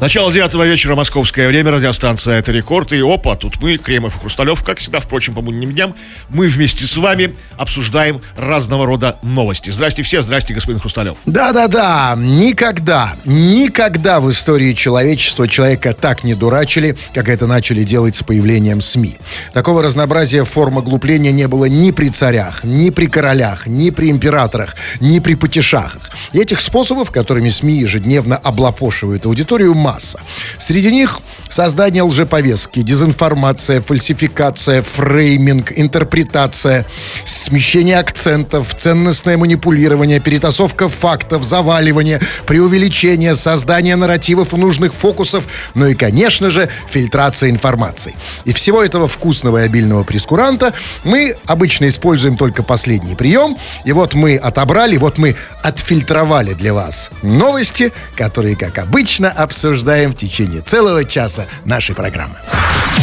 [0.00, 2.92] Начало 9 вечера, московское время, радиостанция «Это рекорд».
[2.92, 5.94] И опа, тут мы, Кремов и Хрусталев, как всегда, впрочем, по будним дням,
[6.28, 9.70] мы вместе с вами обсуждаем разного рода новости.
[9.70, 11.16] Здрасте все, здрасте, господин Хрусталев.
[11.26, 18.22] Да-да-да, никогда, никогда в истории человечества человека так не дурачили, как это начали делать с
[18.22, 19.16] появлением СМИ.
[19.54, 24.74] Такого разнообразия форм оглупления не было ни при царях, ни при королях, ни при императорах,
[25.00, 26.10] ни при потешахах.
[26.32, 30.18] И этих способов, которыми СМИ ежедневно облапошивают аудиторию, масса.
[30.58, 31.20] Среди них
[31.50, 36.86] создание лжеповестки, дезинформация, фальсификация, фрейминг, интерпретация,
[37.24, 45.44] смещение акцентов, ценностное манипулирование, перетасовка фактов, заваливание, преувеличение, создание нарративов и нужных фокусов,
[45.74, 48.14] ну и, конечно же, фильтрация информации.
[48.46, 50.72] И всего этого вкусного и обильного прескуранта
[51.04, 57.10] мы обычно используем только последний прием, и вот мы отобрали, вот мы отфильтровали для вас
[57.22, 59.28] новости, которые, как обычно,
[59.74, 62.36] обсуждаем в течение целого часа нашей программы.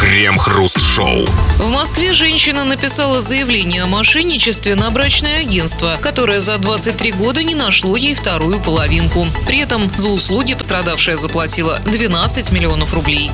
[0.00, 1.26] Крем-хруст-шоу.
[1.58, 7.54] В Москве женщина написала заявление о мошенничестве на брачное агентство, которое за 23 года не
[7.54, 9.26] нашло ей вторую половинку.
[9.46, 13.30] При этом за услуги пострадавшая заплатила 12 миллионов рублей.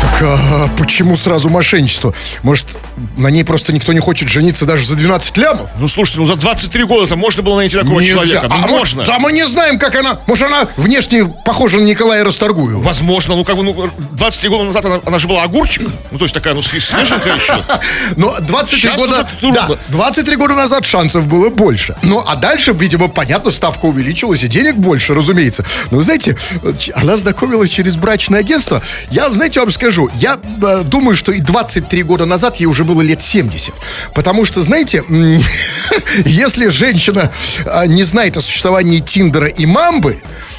[0.00, 2.14] Так а почему сразу мошенничество?
[2.42, 2.68] Может,
[3.16, 5.70] на ней просто никто не хочет жениться даже за 12 лямов?
[5.78, 8.14] Ну, слушайте, ну за 23 года-то можно было найти такого Нельзя.
[8.14, 8.46] человека.
[8.48, 9.00] Ну, а можно.
[9.00, 10.20] Может, да мы не знаем, как она...
[10.26, 12.80] Может, она внешне похожа на Николая Расторгуева?
[12.82, 15.88] Возможно, ну как бы, ну, 23 года назад она, она же была огурчик.
[16.10, 17.62] Ну, то есть такая, ну, све- свеженькая еще.
[18.16, 19.28] Но 23 Сейчас года...
[19.42, 21.96] Да, 23 года назад шансов было больше.
[22.02, 25.64] Ну, а дальше, видимо, понятно, ставка увеличилась, и денег больше, разумеется.
[25.90, 26.36] Но, вы знаете,
[26.94, 28.82] она знакомилась через брачное агентство.
[29.10, 33.02] Я, знаете, вам скажу, я э, думаю, что и 23 года назад ей уже было
[33.02, 33.74] лет 70.
[34.14, 35.04] Потому что, знаете,
[36.24, 37.30] если женщина
[37.64, 40.49] э, не знает о существовании Тиндера и Мамбы, а,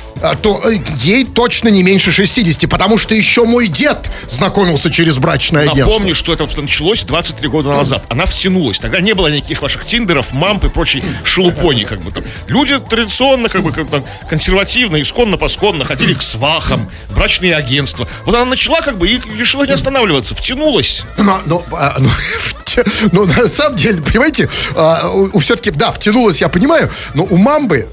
[0.42, 5.64] то э, ей точно не меньше 60, потому что еще мой дед знакомился через брачное
[5.64, 5.92] агентство.
[5.94, 8.04] Напомню, что это началось 23 года назад.
[8.10, 8.80] Она втянулась.
[8.80, 11.84] Тогда не было никаких ваших тиндеров, мамп и прочей шелупони.
[11.84, 12.24] Как бы, там.
[12.48, 18.08] Люди традиционно, как бы, как там, консервативно, исконно-посконно ходили к свахам, брачные агентства.
[18.26, 20.36] Вот она начала как бы и решила не останавливаться.
[20.36, 21.04] Втянулась.
[21.18, 26.42] Но, но, а, ну, втя- ну, на самом деле, понимаете, а, у, все-таки, да, втянулась,
[26.42, 27.88] я понимаю, но у мамбы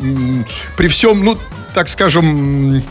[0.00, 0.46] м,
[0.76, 1.38] при всем, ну,
[1.74, 2.82] так скажем,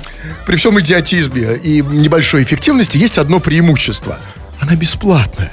[0.45, 4.17] при всем идиотизме и небольшой эффективности есть одно преимущество.
[4.59, 5.51] Она бесплатная.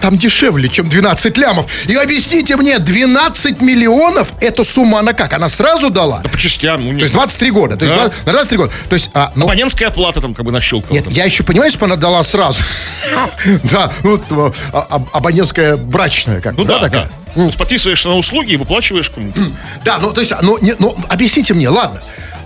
[0.00, 1.66] Там дешевле, чем 12 лямов.
[1.86, 5.32] И объясните мне, 12 миллионов, эта сумма она как?
[5.32, 6.20] Она сразу дала?
[6.22, 6.84] Да по частям.
[6.84, 7.76] Ну, То есть 23 года.
[7.76, 8.02] То есть Да.
[8.08, 8.72] 20 на 23 года.
[8.90, 10.92] То есть, а, ну, Абонентская плата там как бы нащелкала.
[10.92, 11.12] нет, там.
[11.12, 12.62] я еще понимаю, что она дала сразу.
[13.64, 14.20] Да, ну,
[14.72, 17.08] а- а- абонентская брачная, как Ну бы, да, такая?
[17.34, 19.52] То есть подписываешься на услуги и выплачиваешь кому-нибудь.
[19.84, 22.00] Да, ну, то есть, ну, не- ну, объясните мне, ладно.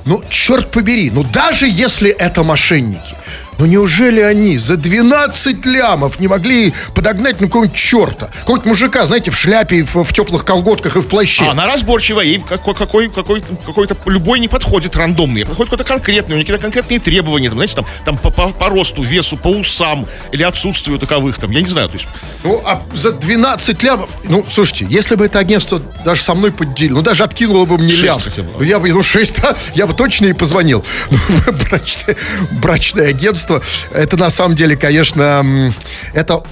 [0.09, 3.15] Ну, черт побери, ну, даже если это мошенники,
[3.59, 8.31] ну, неужели они за 12 лямов не могли подогнать ну, какого-нибудь черта?
[8.41, 11.45] Какого-нибудь мужика, знаете, в шляпе, в, в теплых колготках и в плаще.
[11.45, 16.35] А она разборчивая, ей какой, какой, какой, какой-то любой не подходит рандомный, подходит какой-то конкретный,
[16.35, 19.49] у нее какие-то конкретные требования, там, знаете, там, там по, по- по росту, весу, по
[19.49, 22.07] усам или отсутствию таковых, там, я не знаю, то есть,
[22.45, 24.11] Ну, а за 12 лямов...
[24.25, 27.93] Ну, слушайте, если бы это агентство даже со мной поделило, ну, даже откинуло бы мне
[27.95, 28.19] лям.
[28.21, 28.49] хотя бы.
[28.59, 30.85] Ну, я бы, ну, 6, да, я бы точно и позвонил.
[31.49, 32.17] Ну, брачное,
[32.53, 33.48] брачное агентство,
[33.93, 35.73] это на самом деле, конечно,
[36.15, 36.43] это...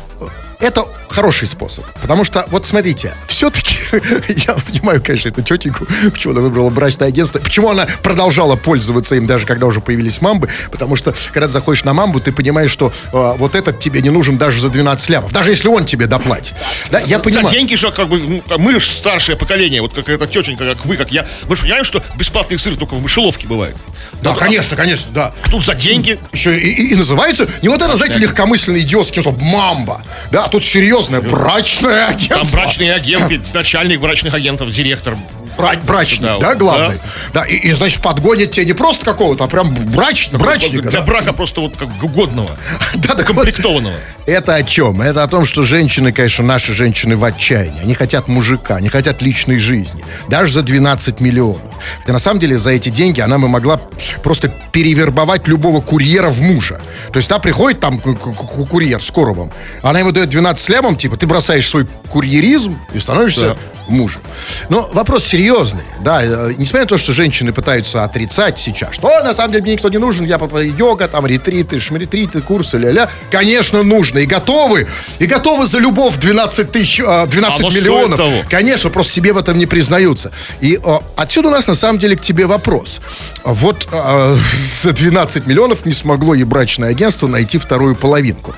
[0.58, 1.84] Это хороший способ.
[2.00, 3.75] Потому что, вот смотрите, все-таки,
[4.28, 9.26] я понимаю, конечно, эту тетеньку, почему она выбрала брачное агентство, почему она продолжала пользоваться им,
[9.26, 12.92] даже когда уже появились мамбы, потому что, когда ты заходишь на мамбу, ты понимаешь, что
[13.12, 16.54] э, вот этот тебе не нужен даже за 12 лямов, даже если он тебе доплатит.
[16.90, 17.48] Да, я за понимаю.
[17.50, 20.96] деньги же, как бы, ну, мы же старшее поколение, вот как эта тетенька, как вы,
[20.96, 23.76] как я, мы же понимаем, что бесплатный сыр только в мышеловке бывает.
[24.22, 25.32] Да, конечно, конечно, да.
[25.44, 29.22] А тут за деньги, Еще и, и- и называется не вот это, знаете, легкомысленный идиотский
[29.22, 30.02] слово «мамба».
[30.30, 32.36] Да, а тут серьезное брачное агентство.
[32.36, 33.40] там брачные агенты,
[33.76, 35.18] начальник брачных агентов, директор.
[35.56, 36.98] Бра- брачник, Да, да, главный.
[37.32, 40.88] Да, и, и, значит, подгонят тебе не просто какого-то, а прям брач, брачника.
[40.88, 41.06] Для да.
[41.06, 42.56] брака просто вот как годного,
[42.94, 43.96] Да, вот, комплектованного.
[44.26, 45.00] Это о чем?
[45.00, 47.80] Это о том, что женщины, конечно, наши женщины в отчаянии.
[47.82, 50.04] Они хотят мужика, они хотят личной жизни.
[50.28, 51.60] Даже за 12 миллионов.
[52.00, 53.80] Хотя на самом деле за эти деньги она бы могла
[54.22, 56.80] просто перевербовать любого курьера в мужа.
[57.12, 59.52] То есть та приходит там ку- ку- ку- курьер с коробом,
[59.82, 63.56] она ему дает 12 лямов, типа ты бросаешь свой курьеризм и становишься
[63.88, 64.20] мужем.
[64.68, 69.22] Но вопрос серьезный, да, э, несмотря на то, что женщины пытаются отрицать сейчас, что «О,
[69.22, 73.82] на самом деле мне никто не нужен, я йога, там ретриты, шмретриты, курсы, ля-ля, конечно,
[73.82, 74.86] нужно, и готовы,
[75.18, 78.16] и готовы за любовь 12 тысяч, э, 12 Оно стоит миллионов.
[78.16, 78.42] того.
[78.48, 80.32] Конечно, просто себе в этом не признаются.
[80.60, 83.00] И э, отсюда у нас на самом деле к тебе вопрос.
[83.44, 84.38] Вот э,
[84.82, 88.54] за 12 миллионов не смогло и брачное агентство найти вторую половинку.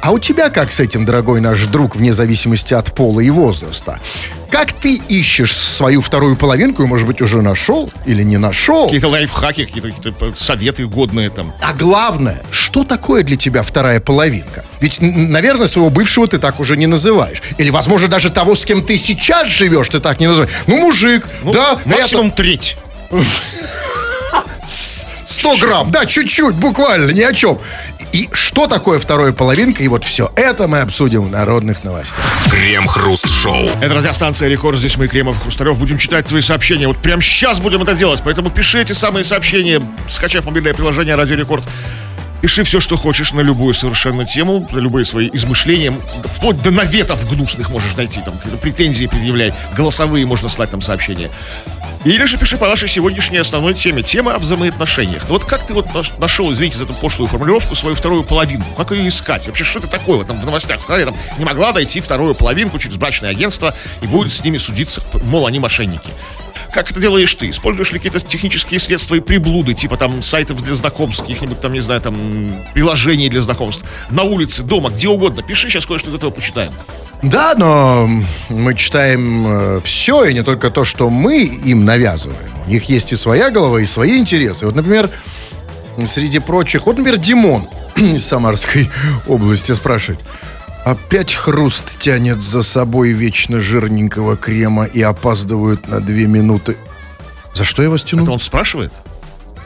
[0.00, 3.98] А у тебя как с этим, дорогой наш друг, вне зависимости от пола и возраста?
[4.52, 8.84] Как ты ищешь свою вторую половинку, и, может быть, уже нашел или не нашел?
[8.84, 11.54] Какие-то лайфхаки, какие-то, какие-то советы годные там.
[11.62, 14.62] А главное, что такое для тебя вторая половинка?
[14.80, 17.40] Ведь, наверное, своего бывшего ты так уже не называешь.
[17.56, 20.52] Или, возможно, даже того, с кем ты сейчас живешь, ты так не называешь.
[20.66, 22.76] Ну, мужик, Ну, да, максимум треть.
[25.24, 27.58] 100 грамм, да, чуть-чуть, буквально, ни о чем.
[28.12, 29.82] И что такое вторая половинка?
[29.82, 32.24] И вот все это мы обсудим в народных новостях.
[32.50, 33.70] Крем-хруст-шоу.
[33.80, 34.78] Это радиостанция Рекорд.
[34.78, 36.86] Здесь мы, Кремов, Хрусталев, будем читать твои сообщения.
[36.86, 38.20] Вот прямо сейчас будем это делать.
[38.22, 39.80] Поэтому пиши эти самые сообщения,
[40.10, 41.64] скачав мобильное приложение Радио Рекорд.
[42.42, 45.94] Пиши все, что хочешь на любую совершенно тему, на любые свои измышления,
[46.34, 51.30] вплоть до наветов гнусных можешь найти, там, какие-то претензии предъявляй, голосовые можно слать там сообщения.
[52.04, 54.02] Или же пиши по нашей сегодняшней основной теме.
[54.02, 55.22] Тема о взаимоотношениях.
[55.28, 58.66] Ну вот как ты вот наш- нашел, извините за эту пошлую формулировку, свою вторую половинку?
[58.76, 59.46] Как ее искать?
[59.46, 60.82] Вообще, что это такое вот там в новостях?
[60.82, 65.00] Сказали, там, не могла дойти вторую половинку через брачное агентство и будет с ними судиться,
[65.22, 66.10] мол, они мошенники.
[66.72, 67.50] Как это делаешь ты?
[67.50, 71.80] Используешь ли какие-то технические средства и приблуды, типа там сайтов для знакомств, каких-нибудь там, не
[71.80, 72.16] знаю, там
[72.74, 75.42] приложений для знакомств, на улице, дома, где угодно.
[75.42, 76.72] Пиши, сейчас кое-что из этого почитаем.
[77.22, 78.08] Да, но
[78.48, 82.38] мы читаем все, и не только то, что мы им навязываем.
[82.66, 84.66] У них есть и своя голова, и свои интересы.
[84.66, 85.08] Вот, например,
[86.04, 88.90] среди прочих, вот, например, Димон из Самарской
[89.28, 90.20] области спрашивает.
[90.84, 96.76] Опять хруст тянет за собой вечно жирненького крема и опаздывают на две минуты.
[97.54, 98.24] За что я вас тяну?
[98.24, 98.92] Это он спрашивает?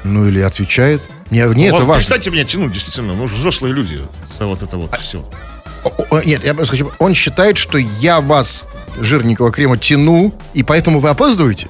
[0.04, 1.00] Ну или отвечает?
[1.30, 1.94] Не, не вот, это важно.
[1.94, 3.14] Перестаньте меня тянуть, действительно.
[3.14, 4.00] Ну, взрослые люди.
[4.38, 5.24] За вот это вот все.
[6.24, 6.90] Нет, я просто хочу...
[6.98, 8.66] Он считает, что я вас,
[8.98, 11.68] жирненького крема, тяну, и поэтому вы опаздываете?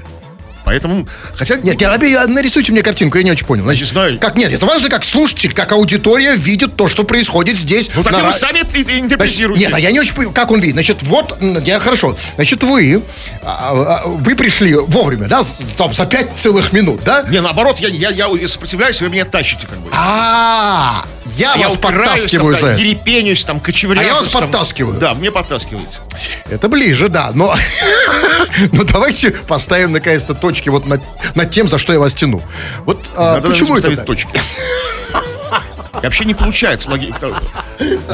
[0.66, 1.58] Поэтому, хотя...
[1.58, 3.62] Нет, я, я- нарисуйте мне картинку, я не очень понял.
[3.62, 4.18] Значит, Не знаю.
[4.18, 7.88] Как нет, это важно, как слушатель, как аудитория видит то, что происходит здесь.
[7.94, 9.64] Ну так на вы сами Значит, интерпретируете.
[9.64, 10.74] нет, а я не очень понимаю, как он видит.
[10.74, 12.16] Значит, вот, я хорошо.
[12.34, 13.00] Значит, вы,
[13.44, 15.42] а, а, вы пришли вовремя, да,
[15.76, 17.22] там, за пять целых минут, да?
[17.28, 19.88] Не, наоборот, я, я, я сопротивляюсь, вы меня тащите как бы.
[19.92, 21.04] А,
[21.36, 22.80] я А я вас упираюсь, подтаскиваю там, за это.
[22.82, 24.04] ерепенюсь, там, кочевряжусь.
[24.04, 24.42] А я вас там.
[24.42, 24.98] подтаскиваю.
[24.98, 25.98] Да, мне подтаскиваете.
[26.50, 27.30] Это ближе, да.
[27.34, 27.54] Но,
[28.72, 31.02] но давайте поставим наконец-то точки вот над,
[31.34, 32.42] над тем, за что я вас тяну.
[32.86, 34.06] Вот а, Надо почему это так?
[34.06, 34.40] точки.
[35.92, 36.90] Вообще не получается.
[36.90, 37.12] логи-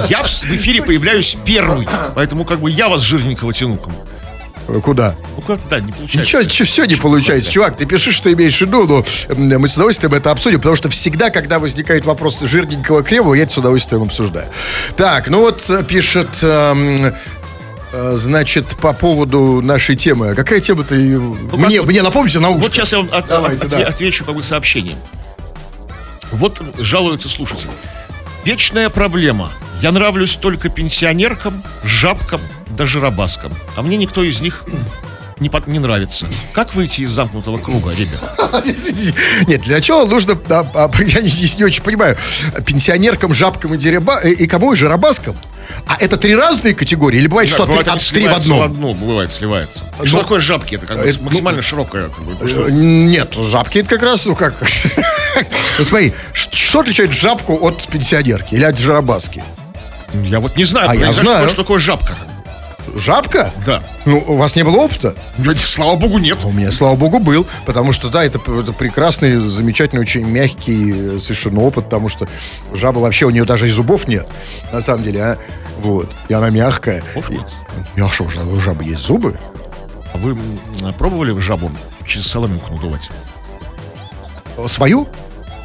[0.08, 3.78] Я в эфире появляюсь первый, поэтому как бы я вас жирненького тяну.
[4.68, 5.14] Э, Куда?
[5.36, 6.38] Ну как, да, не получается.
[6.42, 7.50] Ничего, все не получается.
[7.50, 8.86] Чувак, ты пиши, что имеешь в виду,
[9.36, 13.42] но мы с удовольствием это обсудим, потому что всегда, когда возникает вопрос жирненького крема, я
[13.42, 14.46] это с удовольствием обсуждаю.
[14.96, 16.28] Так, ну вот э, пишет...
[16.42, 17.12] эм,
[17.92, 20.30] Значит, по поводу нашей темы.
[20.30, 20.94] А Какая тема-то?
[20.94, 22.50] и- мне, вот- мне напомните на.
[22.50, 23.78] Вот сейчас я вам от- Давайте, от- да.
[23.86, 24.96] отвечу как бы сообщением.
[26.30, 27.70] Вот жалуются слушатели.
[28.44, 29.50] Вечная проблема.
[29.82, 32.40] Я нравлюсь только пенсионеркам, жабкам,
[32.70, 33.52] да жиробаскам.
[33.76, 34.64] А мне никто из них
[35.42, 36.26] не, под- не нравится.
[36.52, 38.20] Как выйти из замкнутого круга, ребят?
[39.46, 42.16] Нет, для начала нужно, а, я не, не очень понимаю,
[42.64, 45.36] пенсионеркам, жабкам и, дереба, и, и кому и жиробаскам?
[45.86, 47.18] А это три разные категории?
[47.18, 48.62] Или бывает, что Бывает, они от- три в одном?
[48.62, 49.84] одно, бывает, сливается.
[49.98, 50.74] Ну, что такое жабки?
[50.76, 52.08] Это как бы это, ну, максимально широкое.
[52.08, 54.54] Как бы, что- Э, Нет, жабки это как раз, ну как...
[55.78, 59.42] Ну смотри, что отличает жабку от пенсионерки или от жиробаски?
[60.24, 60.90] Я вот не знаю.
[60.90, 61.48] А я знаю.
[61.48, 62.14] Что такое жабка?
[62.94, 63.52] Жабка?
[63.64, 63.82] Да.
[64.04, 65.14] Ну, у вас не было опыта?
[65.38, 66.44] Ну, Слава богу, нет.
[66.44, 71.18] У меня, слава богу, был, потому что, да, это, это прекрасный, замечательный, очень мягкий э,
[71.20, 72.26] совершенно опыт, потому что
[72.72, 74.28] жаба вообще, у нее даже и зубов нет,
[74.72, 75.38] на самом деле, а?
[75.80, 77.02] Вот, и она мягкая.
[77.28, 77.46] И- нет?
[78.00, 79.38] А что, у жабы есть зубы?
[80.12, 80.36] А Вы
[80.98, 81.70] пробовали жабу
[82.06, 83.10] через соломинку надувать?
[84.66, 85.08] Свою?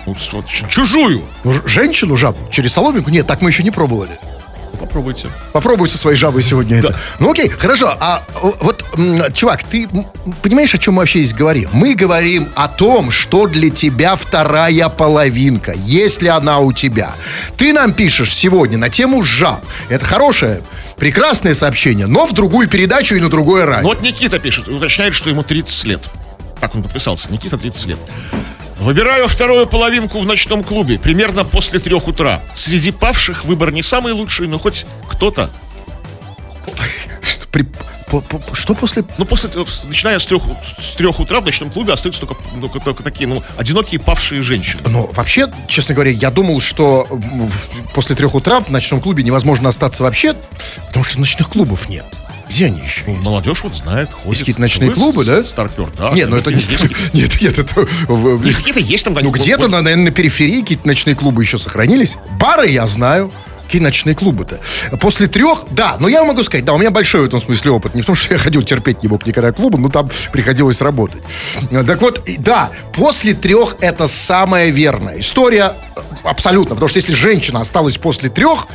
[0.06, 1.22] Вот, вот ч- чужую.
[1.44, 2.38] Ну, женщину жабу?
[2.50, 3.10] Через соломинку?
[3.10, 4.18] Нет, так мы еще не пробовали.
[4.80, 5.28] Попробуйте.
[5.54, 6.96] Попробуй со своей жабой сегодня это.
[7.20, 7.96] Ну окей, хорошо.
[8.00, 8.24] А
[8.62, 8.86] вот,
[9.34, 9.88] чувак, ты
[10.42, 11.70] понимаешь, о чем мы вообще здесь говорим?
[11.74, 17.14] Мы говорим о том, что для тебя вторая половинка, если она у тебя.
[17.58, 19.64] Ты нам пишешь сегодня на тему жаб.
[19.90, 20.62] Это хорошее,
[20.98, 23.84] прекрасное сообщение, но в другую передачу и на другое радио.
[23.84, 26.02] Ну вот Никита пишет, уточняет, что ему 30 лет.
[26.60, 27.32] Так он подписался.
[27.32, 28.00] Никита, 30 лет.
[28.88, 32.42] Выбираю вторую половинку в ночном клубе, примерно после трех утра.
[32.56, 35.50] Среди павших выбор не самый лучший, но хоть кто-то.
[37.22, 37.68] Что, при-
[38.10, 39.04] по- по- что после...
[39.18, 39.50] Ну, после,
[39.84, 40.42] начиная с трех,
[40.82, 44.84] с трех утра в ночном клубе остаются только, только, только такие, ну, одинокие павшие женщины.
[44.86, 47.10] Ну, вообще, честно говоря, я думал, что
[47.94, 50.34] после трех утра в ночном клубе невозможно остаться вообще,
[50.88, 52.06] потому что ночных клубов нет.
[52.50, 53.20] Где они еще есть?
[53.24, 54.40] Молодежь вот знает, ходит.
[54.40, 55.44] какие-то ночные Вы клубы, да?
[55.44, 56.12] Старпер, да.
[56.12, 56.62] Нет, ну это не...
[57.14, 57.82] Нет, нет, это...
[58.08, 59.14] в- Нет, Какие-то есть там.
[59.14, 62.16] Ну, где-то, на- наверное, на периферии какие-то ночные клубы еще сохранились.
[62.40, 63.32] Бары я знаю.
[63.66, 64.62] Какие ночные клубы-то?
[65.02, 67.96] После трех, да, но я могу сказать, да, у меня большой в этом смысле опыт.
[67.96, 71.22] Не в том, что я ходил терпеть не мог никогда клубы, но там приходилось работать.
[71.86, 76.76] Так вот, да, после трех это самая верная история э, абсолютно.
[76.76, 78.68] Потому что если женщина осталась после трех,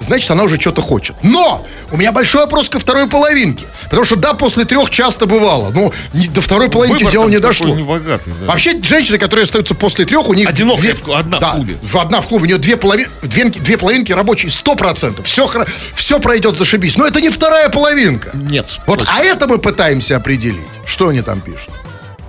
[0.00, 1.16] значит, она уже что-то хочет.
[1.22, 3.66] Но у меня большой вопрос ко второй половинке.
[3.84, 5.70] Потому что, да, после трех часто бывало.
[5.70, 7.74] Но не- до второй половинки Выбор дело не дошло.
[7.74, 8.46] небогатый, да.
[8.46, 10.48] Вообще, женщины, которые остаются после трех, у них...
[10.48, 11.76] Одинокая в- одна в да, клубе.
[11.94, 13.06] Одна в клубе, у нее две, полови...
[13.22, 15.26] две, две половинки рабочие, сто процентов.
[15.26, 15.48] Все,
[15.94, 16.96] все пройдет зашибись.
[16.96, 18.30] Но это не вторая половинка.
[18.34, 18.66] Нет.
[18.86, 19.14] Вот, точно.
[19.16, 20.60] а это мы пытаемся определить.
[20.86, 21.70] Что они там пишут?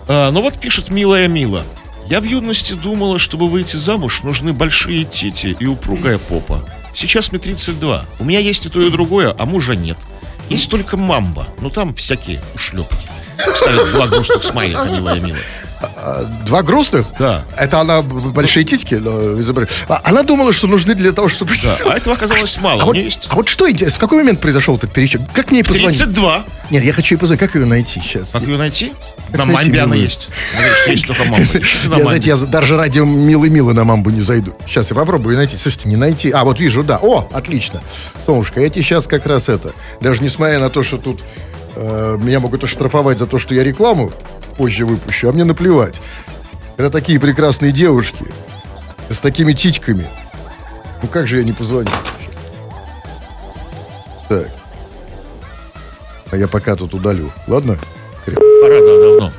[0.08, 1.64] А, ну вот пишет милая Мила.
[2.10, 6.64] Я в юности думала, чтобы выйти замуж, нужны большие тити и упругая попа.
[7.00, 8.06] Сейчас мне 32.
[8.20, 9.98] У меня есть и то, и другое, а мужа нет.
[10.50, 11.48] Есть только мамба.
[11.62, 13.08] Ну там всякие ушлепки.
[13.56, 15.38] Ставит два грустных смайлика, милая Мила.
[16.46, 17.06] Два грустных?
[17.18, 17.44] Да.
[17.58, 21.54] Это она большие титьки изобр- А Она думала, что нужны для того, чтобы...
[21.64, 22.84] Да, а этого оказалось мало.
[22.84, 25.22] А вот, есть а вот что в какой момент произошел этот перечет?
[25.34, 25.98] Как мне ей позвонить?
[25.98, 26.46] 32.
[26.72, 27.40] Нет, я хочу ей позвонить.
[27.40, 28.30] Как ее найти сейчас?
[28.32, 28.94] Как ее найти?
[29.32, 30.30] Как На найти мамбе она есть.
[30.58, 31.40] Она есть только мамба.
[31.40, 34.54] Я, знаете, я даже ради милый-милый на мамбу не зайду.
[34.66, 35.58] Сейчас я попробую найти.
[35.58, 36.32] Слушайте, не найти.
[36.32, 36.98] А, вот вижу, да.
[37.02, 37.82] О, отлично.
[38.26, 39.74] Солнышко, тебе сейчас как раз это.
[40.02, 41.22] Даже несмотря на то, что тут
[41.76, 44.12] э, меня могут оштрафовать за то, что я рекламу
[44.60, 46.02] позже выпущу, а мне наплевать.
[46.76, 48.26] Это такие прекрасные девушки
[49.10, 50.06] с такими титьками.
[51.02, 51.90] Ну как же я не позвоню?
[54.28, 54.48] Так.
[56.32, 57.32] А я пока тут удалю.
[57.48, 57.78] Ладно?
[58.26, 59.32] Пора, да, давно.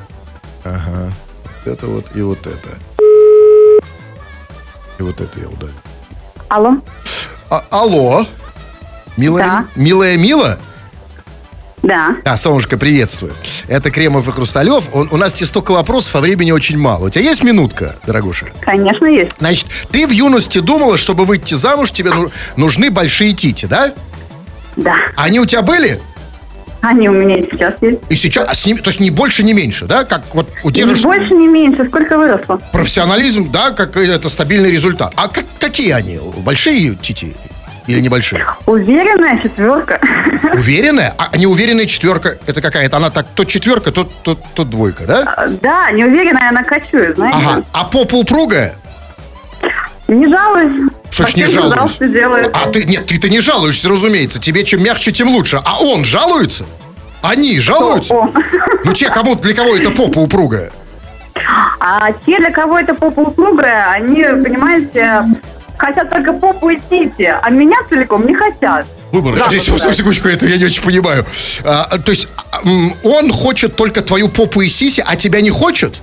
[0.63, 2.69] Вот это вот и вот это.
[4.97, 5.71] И вот это я удалю.
[6.49, 6.77] Алло,
[7.51, 8.25] А- алло?
[9.17, 9.65] Милая, Да.
[9.75, 10.57] милая Мила?
[11.83, 12.15] Да.
[12.23, 13.33] Да, солнышко, приветствую.
[13.67, 14.89] Это Кремов и Хрусталев.
[14.93, 17.05] Он- у нас тебе столько вопросов, а времени очень мало.
[17.07, 18.47] У тебя есть минутка, дорогуша?
[18.61, 19.31] Конечно, есть.
[19.39, 23.93] Значит, ты в юности думала, чтобы выйти замуж, тебе ну- нужны большие тити, да?
[24.75, 24.95] Да.
[25.15, 25.99] Они у тебя были?
[26.81, 28.01] Они у меня и сейчас есть.
[28.09, 30.03] И сейчас, а с ними, то есть не больше, не меньше, да?
[30.03, 31.85] Как вот у тебя Ни же больше, ни меньше.
[31.87, 32.59] Сколько выросло?
[32.71, 35.13] профессионализм, да, как это стабильный результат.
[35.15, 36.19] А как, какие они?
[36.37, 37.35] Большие тити
[37.91, 38.45] или небольшие?
[38.65, 39.99] Уверенная четверка.
[40.53, 41.13] Уверенная?
[41.17, 42.97] А неуверенная четверка, это какая-то?
[42.97, 45.49] Она так, то четверка, то, то, то двойка, да?
[45.61, 47.37] Да, неуверенная она кочует, знаете.
[47.41, 47.63] Ага.
[47.73, 48.75] А попа упругая?
[50.07, 50.91] Не жалуюсь.
[51.09, 51.97] Что ж не жалуюсь?
[51.97, 52.49] делает.
[52.53, 54.39] А ты, нет, ты-то не жалуешься, разумеется.
[54.39, 55.61] Тебе чем мягче, тем лучше.
[55.63, 56.65] А он жалуется?
[57.21, 58.13] Они жалуются?
[58.13, 58.33] он?
[58.83, 60.71] Ну, те, кому, для кого это попа упругая?
[61.79, 65.23] А те, для кого это попа упругая, они, понимаете,
[65.81, 68.85] хотят только попу и тити, а меня целиком не хотят.
[69.11, 69.35] Выбор.
[69.35, 69.47] Да.
[69.47, 71.25] Здесь, секундочку, секундочку, это я не очень понимаю.
[71.63, 72.27] А, то есть,
[73.03, 75.95] он хочет только твою попу и сиси, а тебя не хочет?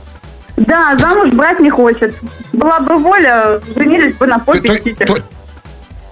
[0.57, 2.15] Да, замуж брать не хочет.
[2.53, 5.23] Была бы воля, женились бы на попе То- и то-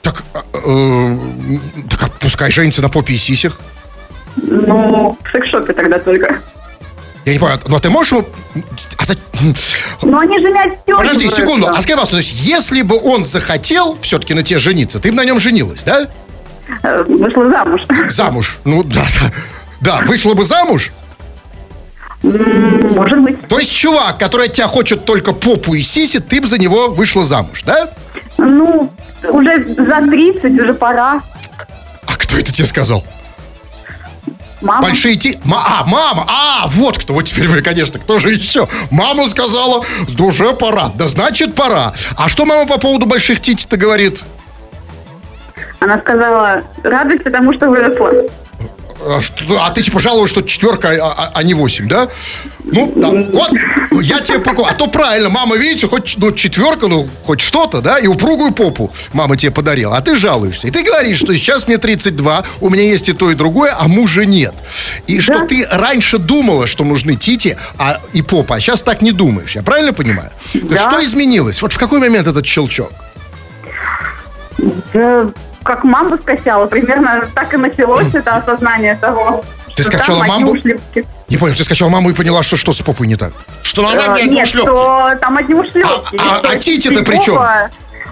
[0.02, 1.16] так, а, э,
[1.90, 3.58] так а пускай женится на попе и сисях.
[4.36, 6.38] Ну, в секс-шопе тогда только.
[7.26, 8.24] Я не понимаю, а ты можешь ему...
[8.98, 9.16] А за-
[10.02, 14.32] Но они женять тетю Подожди секунду, а скажи, то есть если бы он захотел все-таки
[14.32, 16.06] на тебе жениться, ты бы на нем женилась, да?
[16.84, 17.80] Э, Вышла замуж.
[18.10, 18.58] Замуж.
[18.64, 19.32] Ну да, да.
[19.80, 20.92] Да, вышла бы замуж.
[22.22, 23.40] Может быть.
[23.48, 26.88] То есть чувак, который от тебя хочет только попу и сиси, ты бы за него
[26.90, 27.90] вышла замуж, да?
[28.38, 28.92] Ну,
[29.28, 31.20] уже за 30, уже пора.
[32.06, 33.04] А кто это тебе сказал?
[34.62, 34.82] Мама.
[34.82, 35.38] Большие ти...
[35.44, 36.24] Ма- А, мама!
[36.28, 37.12] А, вот кто.
[37.14, 38.66] Вот теперь вы, конечно, кто же еще?
[38.90, 40.90] Мама сказала, да уже пора.
[40.94, 41.92] Да значит пора.
[42.16, 44.22] А что мама по поводу больших тити-то говорит?
[45.80, 48.10] Она сказала, радуйся тому, что выросла.
[49.04, 52.08] А, что- а ты типа жалуешь, что четверка, а, а- а не восемь, да?
[52.64, 53.50] Ну, да, вот,
[54.02, 54.66] я тебе покажу.
[54.68, 58.92] А то правильно, мама, видите, хоть ну, четверка, ну, хоть что-то, да, и упругую попу
[59.12, 60.66] мама тебе подарила, а ты жалуешься.
[60.66, 63.86] И ты говоришь, что сейчас мне 32, у меня есть и то, и другое, а
[63.86, 64.54] мужа нет.
[65.06, 65.46] И что Да.
[65.46, 69.54] ты раньше думала, что нужны тити а, и попа, а сейчас так не думаешь.
[69.54, 70.30] Я правильно понимаю?
[70.54, 70.78] Да.
[70.78, 71.62] Что изменилось?
[71.62, 72.90] Вот в какой момент этот щелчок?
[74.92, 75.30] Да,
[75.66, 79.44] как маму скачала, примерно так и началось это осознание того,
[79.76, 80.52] Ты Там скачала одни мамбу?
[80.52, 81.04] ушлепки.
[81.28, 83.32] Не понял, ты скачала маму и поняла, что что с попой не так.
[83.62, 86.16] Что на Э, маме одни Нет, что там одни ушлепки.
[86.18, 87.36] А- а- а тити-то при чем?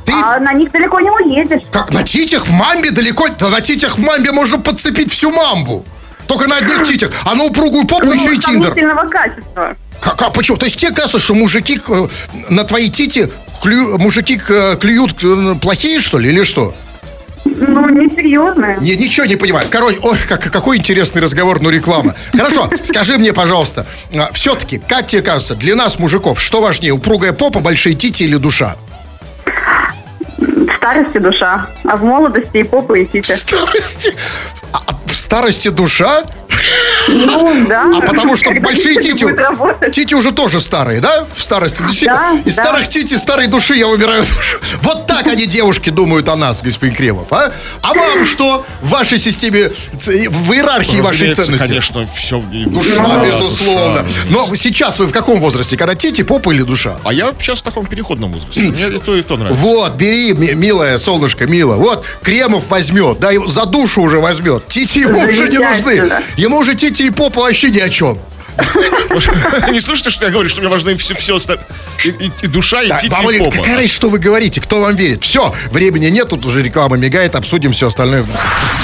[0.04, 1.62] Ты- А на них далеко не уедешь.
[1.72, 3.28] Как на титях в мамбе далеко...
[3.40, 5.86] Да на титях в мамбе можно подцепить всю мамбу.
[6.26, 7.10] Только на одних титях.
[7.24, 8.74] А на упругую попу Ну, еще и тиндер.
[9.08, 9.74] качества.
[10.02, 10.58] Как, а почему?
[10.58, 12.08] То есть тебе кажется, что мужики э,
[12.50, 13.30] на твои тити
[13.62, 16.74] клю- мужики э, клюют э, плохие, что ли, или что?
[17.44, 18.76] Ну, несерьезно.
[18.80, 19.68] Не, ничего не понимаю.
[19.70, 22.14] Короче, ой, как, какой интересный разговор, ну реклама.
[22.32, 23.86] Хорошо, скажи мне, пожалуйста,
[24.32, 28.76] все-таки, как тебе кажется, для нас, мужиков, что важнее, упругая попа, большие тити или душа?
[29.46, 33.32] В старости душа, а в молодости и попа, и В тити.
[33.32, 34.14] старости?
[34.72, 36.22] А, а в старости душа?
[37.08, 37.90] Ну, да.
[37.96, 39.26] А потому что Когда большие тити
[39.90, 41.26] тити, уже тоже старые, да?
[41.36, 41.82] В старости.
[42.06, 42.62] Да, Из да.
[42.62, 44.58] старых тити, старой души я выбираю душу.
[44.82, 47.52] Вот так они, девушки, думают о нас, господин Кремов, а?
[47.82, 51.66] А вам что в вашей системе, в иерархии вашей ценности?
[51.66, 52.40] конечно, все.
[52.40, 54.04] Душа, безусловно.
[54.30, 55.76] Но сейчас вы в каком возрасте?
[55.76, 56.96] Когда тити, попа или душа?
[57.04, 58.60] А я сейчас в таком переходном возрасте.
[58.60, 59.60] Мне и то, и то нравится.
[59.62, 61.74] Вот, бери, ми- милая солнышко, мила.
[61.76, 64.66] Вот, Кремов возьмет, да, за душу уже возьмет.
[64.68, 66.10] Тити ему уже не нужны.
[66.36, 68.18] Ему уже тити и попа вообще ни о чем.
[69.70, 71.64] Не слышите, что я говорю, что мне важны все, все остальное.
[72.42, 73.50] И, душа, и Володя, и попа.
[73.58, 74.60] какая разница, что вы говорите?
[74.60, 75.22] Кто вам верит?
[75.22, 78.24] Все, времени нет, тут уже реклама мигает, обсудим все остальное.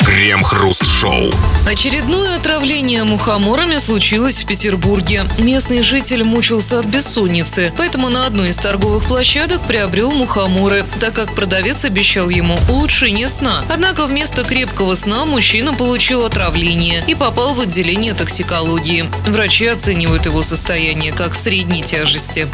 [0.04, 1.30] Крем-хруст-шоу.
[1.66, 5.24] Очередное отравление мухоморами случилось в Петербурге.
[5.38, 11.34] Местный житель мучился от бессонницы, поэтому на одной из торговых площадок приобрел мухоморы, так как
[11.34, 13.64] продавец обещал ему улучшение сна.
[13.68, 19.04] Однако вместо крепкого сна мужчина получил отравление и попал в отделение токсикологии.
[19.26, 22.48] Врачи оценивают его состояние как средней тяжести.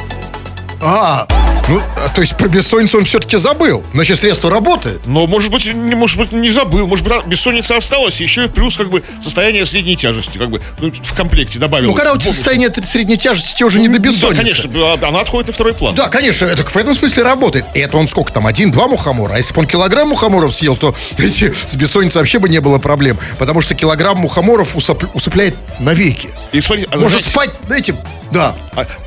[0.81, 1.27] А,
[1.69, 3.83] ну, а, то есть про бессонницу он все-таки забыл.
[3.95, 5.07] Значит, средство работает.
[5.07, 6.87] Но, может быть, не, может быть, не забыл.
[6.87, 10.61] Может быть, а, бессонница осталась, еще и плюс, как бы, состояние средней тяжести, как бы,
[10.79, 11.91] ну, в комплекте добавилось.
[11.93, 14.37] Ну, когда у тебя состояние средней тяжести, тебе уже не до Ну, Да, бессонницы.
[14.43, 15.95] конечно, а, она отходит на второй план.
[15.95, 17.65] Да, конечно, это в этом смысле работает.
[17.75, 19.35] И это он сколько там, один-два мухомора?
[19.35, 22.79] А если бы он килограмм мухоморов съел, то эти, с бессонницей вообще бы не было
[22.79, 23.19] проблем.
[23.39, 26.29] Потому что килограмм мухоморов усып- усыпляет навеки.
[26.53, 27.95] И смотрите, Может знаете, спать, знаете,
[28.31, 28.55] да.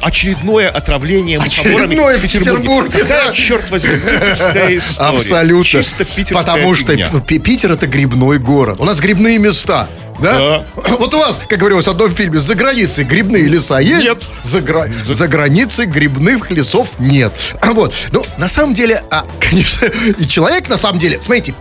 [0.02, 3.00] очередное отравление мухоморами Очередное в в Петербурге.
[3.00, 5.10] Какая, черт возьми, питерская история.
[5.18, 5.64] Абсолютно.
[5.64, 7.40] Чисто питерская Потому что фигня.
[7.40, 8.78] Питер это грибной город.
[8.80, 9.88] У нас грибные места.
[10.22, 10.64] Да?
[11.00, 14.04] Вот у вас, как говорилось в одном фильме, за границей грибные леса есть?
[14.04, 14.22] Нет.
[14.44, 17.34] За, гра- за границей грибных лесов нет.
[17.80, 17.94] Вот.
[18.12, 21.54] Ну, на самом деле, а, конечно, и человек, на самом деле, смотрите,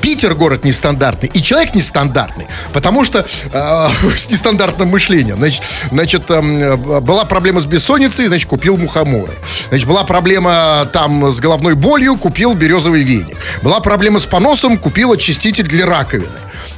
[0.00, 5.36] Питер город нестандартный, и человек нестандартный, потому что а, с нестандартным мышлением.
[5.38, 9.32] Значит, значит эм, э, была проблема с бессонницей, значит, купил мухоморы.
[9.68, 13.36] Значит, была проблема там с головной болью, купил березовый веник.
[13.62, 16.26] Была проблема с поносом, купил очиститель для раковины.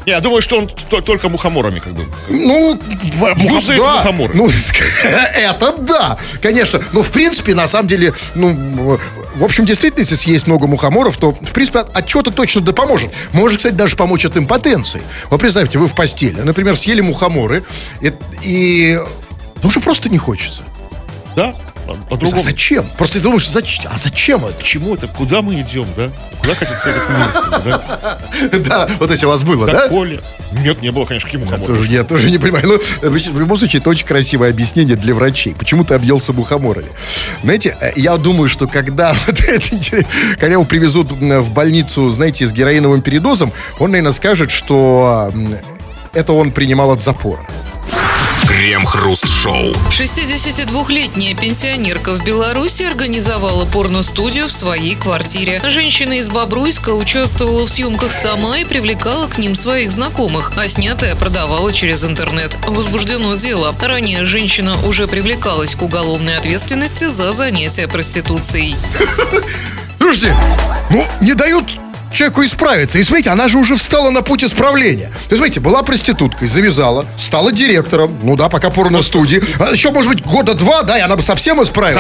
[0.07, 0.71] Я думаю, что он
[1.03, 2.07] только мухоморами, как бы.
[2.29, 2.81] Ну,
[3.39, 3.97] Юзает да.
[3.97, 4.35] мухоморы.
[4.35, 4.49] Ну,
[5.35, 6.81] это да, конечно.
[6.93, 8.99] Но, в принципе, на самом деле, ну,
[9.37, 12.73] в общем, действительно, если съесть много мухоморов, то, в принципе, от, от чего-то точно да
[12.73, 13.11] поможет.
[13.33, 15.03] Может, кстати, даже помочь от импотенции.
[15.31, 17.63] Вот представьте, вы в постели, например, съели мухоморы,
[18.01, 18.99] и, и
[19.63, 20.63] ну, уже просто не хочется.
[21.35, 21.55] Да?
[21.87, 22.41] А- А По-другому.
[22.41, 22.85] зачем?
[22.99, 23.91] Просто ты думаешь, зачем?
[23.93, 24.59] А зачем это?
[24.59, 25.07] К чему это?
[25.09, 26.11] Куда мы идем, да?
[26.41, 27.81] Куда катится этот мир?
[28.67, 28.89] Да?
[28.99, 29.89] Вот если у вас было, Да?
[29.89, 30.21] Коля?
[30.53, 31.29] Нет, не было, конечно.
[31.65, 32.67] Тоже, я тоже не понимаю.
[33.03, 35.55] Ну, в любом случае, это очень красивое объяснение для врачей.
[35.55, 36.89] Почему ты объелся мухоморами?
[37.43, 42.53] Знаете, э, я думаю, что когда, вот это когда его привезут в больницу, знаете, с
[42.53, 45.33] героиновым передозом, он, наверное, скажет, что
[46.13, 47.41] это он принимал от запора.
[48.49, 49.73] Крем-хруст-шоу.
[49.91, 55.61] 62-летняя пенсионерка в Беларуси организовала порностудию в своей квартире.
[55.69, 61.17] Женщина из Бобруйска участвовала в съемках сама и привлекала к ним своих знакомых, а снятое
[61.17, 62.57] продавала через интернет.
[62.67, 63.75] Возбуждено дело.
[63.81, 68.77] Ранее женщина уже привлекалась к уголовной ответственности за занятие проституцией.
[69.99, 70.37] Слушайте,
[70.91, 71.67] ну, не дают
[72.13, 72.99] человеку исправиться.
[72.99, 75.07] И смотрите, она же уже встала на путь исправления.
[75.09, 78.19] То есть, смотрите, была проституткой, завязала, стала директором.
[78.23, 79.43] Ну да, пока порно-студии.
[79.59, 81.97] А еще, может быть, года два, да, и она бы совсем исправилась.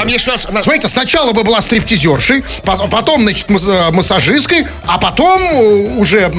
[0.49, 6.31] У нас- Смотрите, сначала бы была стриптизершей, потом, значит, э, массажисткой, а потом э, уже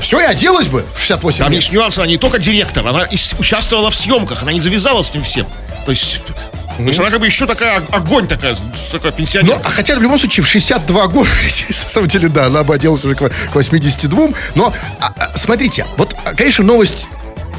[0.00, 1.60] все, и оделась бы в 68 Там лет.
[1.62, 3.06] есть нюанс, она не только директор, она
[3.38, 5.46] участвовала в съемках, она не завязала с ним всем.
[5.84, 6.20] То есть,
[6.76, 8.56] то есть она как бы еще такая ог- огонь такая,
[8.90, 9.60] такая Ну, пенсионерка.
[9.64, 11.28] а хотя в любом случае в 62 года,
[11.68, 15.36] на самом деле, да, она бы оделась уже к во- к 82, но, а, а,
[15.36, 17.06] смотрите, вот, конечно, новость,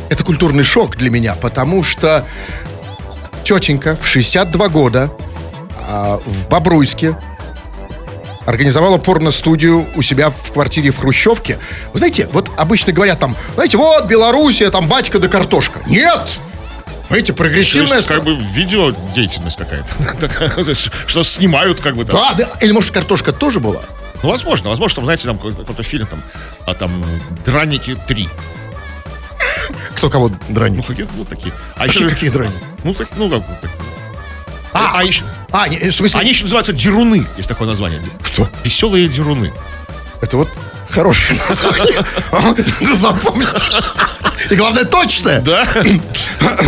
[0.10, 2.26] это культурный шок для меня, потому что
[3.43, 5.12] тетенька в 62 года
[5.88, 7.17] а, в Бобруйске
[8.45, 11.58] организовала порно-студию у себя в квартире в Хрущевке.
[11.93, 15.80] Вы знаете, вот обычно говорят там, знаете, вот Белоруссия, там батька да картошка.
[15.88, 16.19] Нет!
[17.21, 17.97] То прогрессивная...
[17.97, 20.76] есть, как бы видео деятельность какая-то.
[21.08, 22.15] Что снимают, как бы там.
[22.15, 22.49] Да, да.
[22.62, 23.82] Или, может, картошка тоже была?
[24.23, 26.21] Ну, возможно, возможно, там, знаете, там какой- какой-то фильм, там,
[26.65, 27.04] а там
[27.45, 28.30] Драники 3.
[29.95, 30.86] Кто кого Ну, дранит?
[30.86, 31.54] какие, ну, такие.
[31.76, 32.52] А еще, какие драни?
[32.84, 33.43] ну, так, ну, как.
[34.73, 36.19] А, а еще, А, в смысле...
[36.19, 38.02] они еще называются деруны, есть такое название.
[38.23, 38.49] Кто?
[38.63, 39.54] Веселые деруны.
[40.21, 40.49] Это вот
[40.94, 42.06] хорошее название.
[42.32, 43.48] Надо запомнить.
[44.50, 45.42] И главное, точное.
[45.42, 45.68] Да?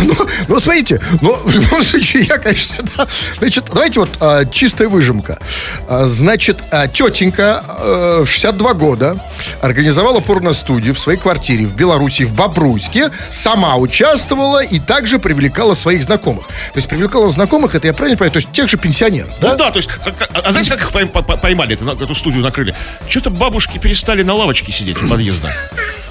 [0.04, 0.14] Ну,
[0.48, 3.06] ну, смотрите, ну, в любом случае, я, конечно, да.
[3.38, 5.38] Значит, давайте вот а, чистая выжимка.
[5.86, 9.18] А, значит, а, тетенька, э, 62 года,
[9.60, 16.02] организовала порно-студию в своей квартире в Беларуси, в Бобруйске, сама участвовала и также привлекала своих
[16.02, 16.46] знакомых.
[16.46, 19.52] То есть привлекала знакомых, это я правильно понимаю, то есть тех же пенсионеров, да?
[19.52, 22.14] Ну да, то есть, а, а знаете, как их пойм- по- по- поймали, на- эту
[22.14, 22.74] студию накрыли?
[23.08, 25.52] Что-то бабушки перестали на лавочке сидеть у подъезда.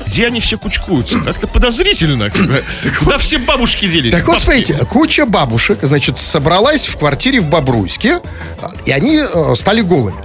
[0.07, 1.19] Где они все кучкуются?
[1.19, 2.31] Как-то подозрительно.
[2.99, 4.13] Куда все бабушки делись?
[4.13, 8.19] Так вот, смотрите, куча бабушек, значит, собралась в квартире в Бобруйске,
[8.61, 10.17] а, и они э, стали голыми.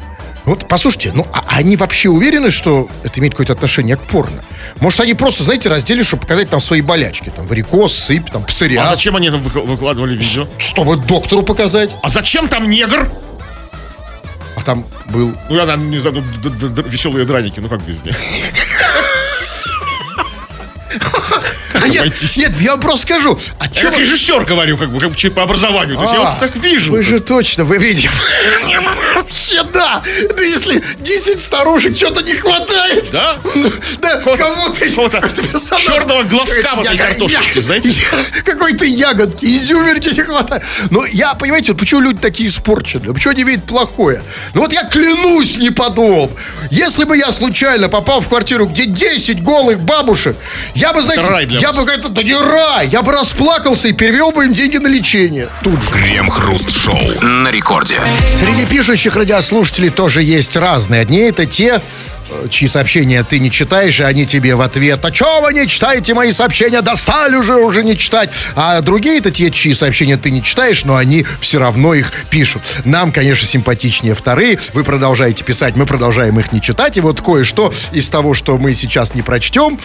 [0.45, 4.43] Вот, послушайте, ну, а они вообще уверены, что это имеет какое-то отношение к порно?
[4.81, 8.47] Может, они просто, знаете, раздели, чтобы показать там свои болячки, там, варикоз, сыпь, там, А
[8.47, 10.47] псориаз, зачем они там вык- выкладывали видео?
[10.59, 11.91] чтобы доктору показать.
[12.03, 13.09] А зачем там негр?
[14.61, 15.35] А там был...
[15.49, 18.15] Ну, я, наверное, не знаю, ну, веселые драники, ну как без них?
[21.73, 22.37] А нет, обойтись?
[22.37, 25.97] нет, я вам просто скажу, а Я как режиссер говорю, как бы, как по образованию.
[25.97, 26.93] То есть я А, вот так вижу.
[26.93, 28.11] Вы же точно, вы видите.
[29.15, 30.03] Вообще, да.
[30.37, 33.11] Да если 10 старушек что-то не хватает.
[33.11, 33.37] Да?
[34.01, 35.21] Да, кому-то...
[35.81, 37.93] черного глазка в этой я- знаете?
[38.45, 40.63] Какой-то ягодки, изюмерки не хватает.
[40.91, 43.13] Но я, понимаете, вот почему люди такие испорченные?
[43.13, 44.23] Почему они видят плохое?
[44.55, 46.33] Ну вот я клянусь, не подоб.
[46.71, 50.37] Если бы я случайно попал в квартиру, где 10 голых бабушек,
[50.81, 51.77] я бы, знаете, рай для я вас.
[51.77, 55.49] бы как-то, да не рай, я бы расплакался и перевел бы им деньги на лечение.
[55.63, 55.91] Тут же.
[55.91, 58.01] Крем-хруст-шоу на рекорде.
[58.37, 61.03] Среди пишущих радиослушателей тоже есть разные.
[61.03, 61.83] Одни это те,
[62.31, 65.67] э, чьи сообщения ты не читаешь, и они тебе в ответ, а чё вы не
[65.67, 68.31] читаете мои сообщения, достали уже, уже не читать.
[68.55, 72.63] А другие это те, чьи сообщения ты не читаешь, но они все равно их пишут.
[72.85, 74.59] Нам, конечно, симпатичнее вторые.
[74.73, 76.97] Вы продолжаете писать, мы продолжаем их не читать.
[76.97, 79.79] И вот кое-что из того, что мы сейчас не прочтем,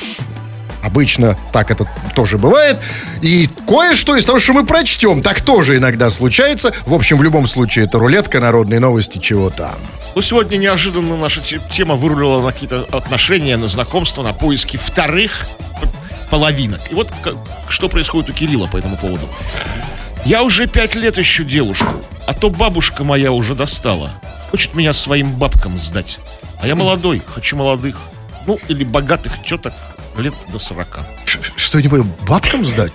[0.86, 2.80] Обычно так это тоже бывает.
[3.24, 6.74] И кое-что из того, что мы прочтем, так тоже иногда случается.
[6.86, 9.74] В общем, в любом случае, это рулетка, народные новости, чего там.
[10.14, 15.48] Ну, сегодня неожиданно наша те- тема вырулила на какие-то отношения, на знакомства, на поиски вторых
[16.30, 16.82] половинок.
[16.92, 17.12] И вот
[17.68, 19.28] что происходит у Кирилла по этому поводу.
[20.24, 21.88] Я уже пять лет ищу девушку,
[22.28, 24.12] а то бабушка моя уже достала.
[24.52, 26.20] Хочет меня своим бабкам сдать.
[26.62, 27.98] А я молодой, хочу молодых.
[28.46, 29.74] Ну, или богатых теток
[30.22, 31.00] лет до 40.
[31.26, 32.92] Ш- Что, не понял, бабкам сдать?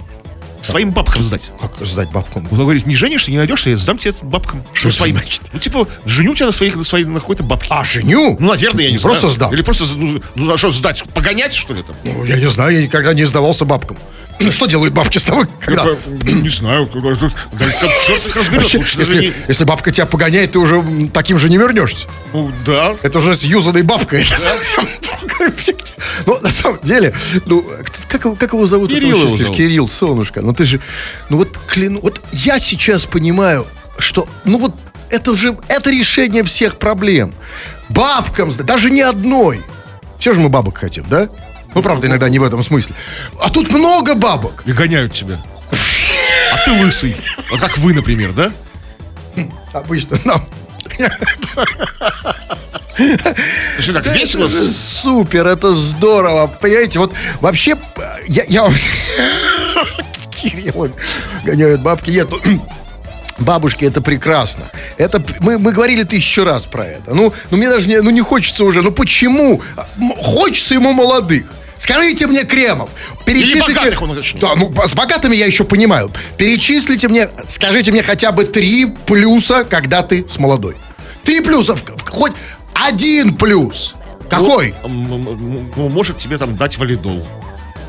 [0.62, 1.50] Своим бабкам сдать.
[1.58, 2.46] Как сдать бабкам?
[2.50, 4.62] Он говорит, не женишься, не найдешься, я сдам тебе бабкам.
[4.74, 5.14] Что Ну, это своим.
[5.16, 5.42] значит?
[5.54, 7.68] Ну, типа, женю тебя на своих, на своей, на какой-то бабке.
[7.70, 8.36] А, женю?
[8.38, 9.14] Ну, наверное, я не, Не знаю.
[9.14, 9.52] просто сдам.
[9.54, 11.02] Или просто, ну, ну, а что, сдать?
[11.14, 11.96] Погонять, что ли, там?
[12.04, 13.96] Ну, я не знаю, я никогда не сдавался бабкам.
[14.40, 15.46] Ну, Что делают бабки с тобой?
[15.60, 15.84] Когда?
[16.24, 18.62] Я Не знаю, когда да, как черт их разберет.
[18.62, 22.08] Вообще, лучше если, не- если бабка тебя погоняет, ты уже таким же не вернешься.
[22.32, 22.96] Ну, да.
[23.02, 24.22] Это уже с юзанной бабкой.
[24.22, 25.84] Фигня.
[26.26, 27.14] Ну, на самом деле,
[27.46, 27.64] ну,
[28.08, 28.90] как, его- как его зовут?
[28.90, 29.56] Кирилл его зовут.
[29.56, 30.40] Кирилл, солнышко.
[30.42, 30.80] Ну, ты же,
[31.28, 33.66] ну, вот, кляну, вот я сейчас понимаю,
[33.98, 34.74] что, ну, вот,
[35.10, 37.32] это же, это решение всех проблем.
[37.88, 39.62] Бабкам, даже не одной.
[40.18, 41.28] Все же мы бабок хотим, да?
[41.74, 42.94] Ну, правда, иногда не в этом смысле.
[43.40, 44.62] А тут много бабок.
[44.66, 45.38] И гоняют тебя.
[46.52, 47.16] А ты лысый.
[47.50, 48.52] Вот как вы, например, да?
[49.72, 50.44] Обычно нам.
[53.78, 54.46] Что, так весело?
[54.46, 56.48] Это супер, это здорово.
[56.60, 57.76] Понимаете, вот вообще,
[58.26, 58.44] я...
[58.48, 58.68] я...
[61.44, 62.10] Гоняют бабки.
[62.10, 62.60] Нет, ну,
[63.38, 64.64] Бабушки, это прекрасно.
[64.98, 67.14] Это мы, мы говорили тысячу раз про это.
[67.14, 68.82] Ну, ну мне даже не, ну, не хочется уже.
[68.82, 69.62] Ну почему?
[70.18, 71.46] Хочется ему молодых.
[71.80, 72.90] Скажите мне, Кремов,
[73.24, 73.72] перечислите...
[73.72, 74.42] богатых он уточнил.
[74.42, 76.12] Да, ну, с богатыми я еще понимаю.
[76.36, 80.76] Перечислите мне, скажите мне хотя бы три плюса, когда ты с молодой.
[81.24, 82.32] Три плюса, хоть
[82.74, 83.94] один плюс.
[84.28, 84.74] Какой?
[84.84, 87.26] Ну, Может тебе там дать валидол.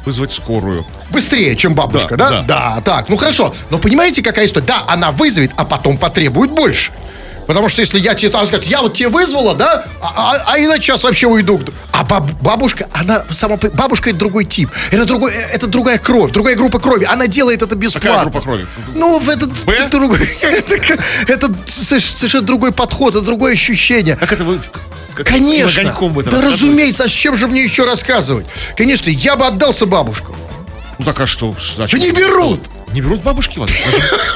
[0.05, 0.85] Вызвать скорую.
[1.09, 2.29] Быстрее, чем бабушка, да?
[2.29, 2.81] Да, да.
[2.81, 3.09] так.
[3.09, 3.53] Ну хорошо.
[3.71, 4.67] Но понимаете, какая история?
[4.67, 6.93] Да, она вызовет, а потом потребует больше.
[7.47, 10.59] Потому что если я тебе, она скажет, я вот тебе вызвала, да, а, а- а
[10.59, 11.61] иначе сейчас вообще уйду.
[11.91, 16.31] А баб- бабушка, она сама, бабушка это другой тип, это другой, э, это другая кровь,
[16.31, 17.05] другая группа крови.
[17.05, 18.09] Она делает это бесплатно.
[18.09, 18.67] Какая группа крови?
[18.95, 19.33] Ну, Б?
[19.33, 19.47] это
[19.91, 24.15] другой, это, это соверш- совершенно другой подход, это другое ощущение.
[24.15, 24.59] Как это вы...
[25.15, 25.95] как Конечно.
[25.99, 28.45] вы это да разумеется, а с чем же мне еще рассказывать?
[28.77, 30.35] Конечно, я бы отдался бабушкам.
[31.01, 31.99] Ну так а что значит?
[31.99, 32.59] Да не берут!
[32.93, 33.71] Не берут бабушки вас?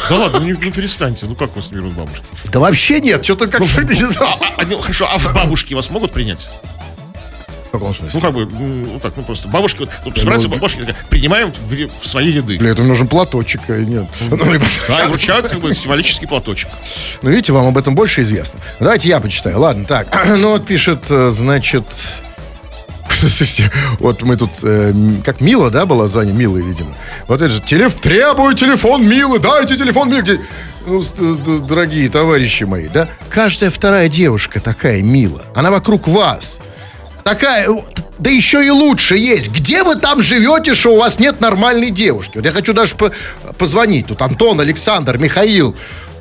[0.09, 1.27] Да ладно, ну, ну перестаньте.
[1.27, 2.23] Ну как вас не берут бабушки?
[2.45, 6.11] Да вообще нет, что-то как-то не А, а, ну, хорошо, а в бабушки вас могут
[6.11, 6.47] принять?
[7.67, 8.09] В каком смысле?
[8.15, 11.51] Ну как бы, ну так, ну просто бабушки, вот, вот собираются ну, бабушки, такая, принимаем
[11.51, 12.57] в, в свои ряды.
[12.57, 14.05] Для этого нужен платочек, а нет.
[14.31, 16.69] Ну, и- Да, вручают как бы символический платочек.
[17.21, 18.59] Ну, видите, вам об этом больше известно.
[18.79, 19.59] Давайте я почитаю.
[19.59, 20.07] Ладно, так.
[20.35, 21.83] Ну, вот пишет, э, значит...
[23.99, 26.33] Вот мы тут, э, как Мила, да, была звание?
[26.33, 26.91] Милы, видимо.
[27.27, 27.95] Вот это же, телеф...
[27.95, 30.41] требую телефон Милы, дайте телефон Милы.
[30.85, 33.07] Ну, д- дорогие товарищи мои, да?
[33.29, 35.41] Каждая вторая девушка такая Мила.
[35.55, 36.59] Она вокруг вас.
[37.23, 37.73] Такая, э,
[38.19, 39.49] да еще и лучше есть.
[39.51, 42.33] Где вы там живете, что у вас нет нормальной девушки?
[42.35, 43.11] Вот я хочу даже по-
[43.57, 44.07] позвонить.
[44.07, 45.75] Тут Антон, Александр, Михаил.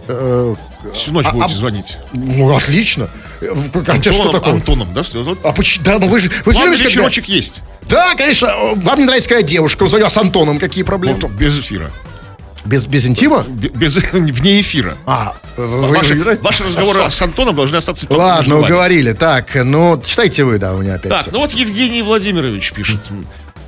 [0.08, 0.54] Э,
[0.94, 1.98] Всю ночь А- будете а- звонить.
[2.12, 3.08] ну, отлично.
[3.44, 4.52] Э, А тебе что Антоном, такое?
[4.54, 5.02] Антоном, да?
[5.02, 5.38] всё, вот.
[5.44, 5.84] А почему?
[5.84, 6.30] Да, ну вы же...
[6.44, 7.62] Вы Ладно, любите, когда- вечерочек есть.
[7.88, 8.46] Да, конечно.
[8.46, 11.18] э, Вам не нравится, когда девушка а с Антоном какие проблемы?
[11.20, 11.90] Вот, без эфира.
[12.64, 13.44] Без, без интима?
[13.46, 14.96] Бе- Без, вне эфира.
[15.06, 19.12] А, э, вы- Ваши, ваши разговоры с Антоном должны остаться Ладно, уговорили.
[19.12, 21.10] Так, ну, читайте вы, да, у меня опять.
[21.12, 23.00] Так, ну вот Евгений Владимирович пишет.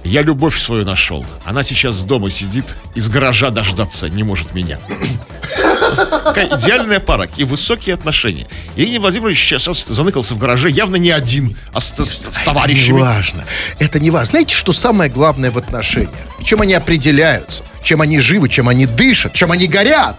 [0.02, 1.26] Я любовь свою нашел.
[1.44, 4.78] Она сейчас дома сидит, из гаража дождаться не может меня.
[5.96, 8.46] Идеальная пара, какие высокие отношения.
[8.76, 13.00] Евгений Владимирович сейчас заныкался в гараже явно не один, а с, с- с Не товарищами.
[13.00, 13.44] важно.
[13.78, 14.26] Это не важно.
[14.26, 16.10] Знаете, что самое главное в отношениях?
[16.44, 17.62] Чем они определяются?
[17.82, 20.16] Чем они живы, чем они дышат, чем они горят?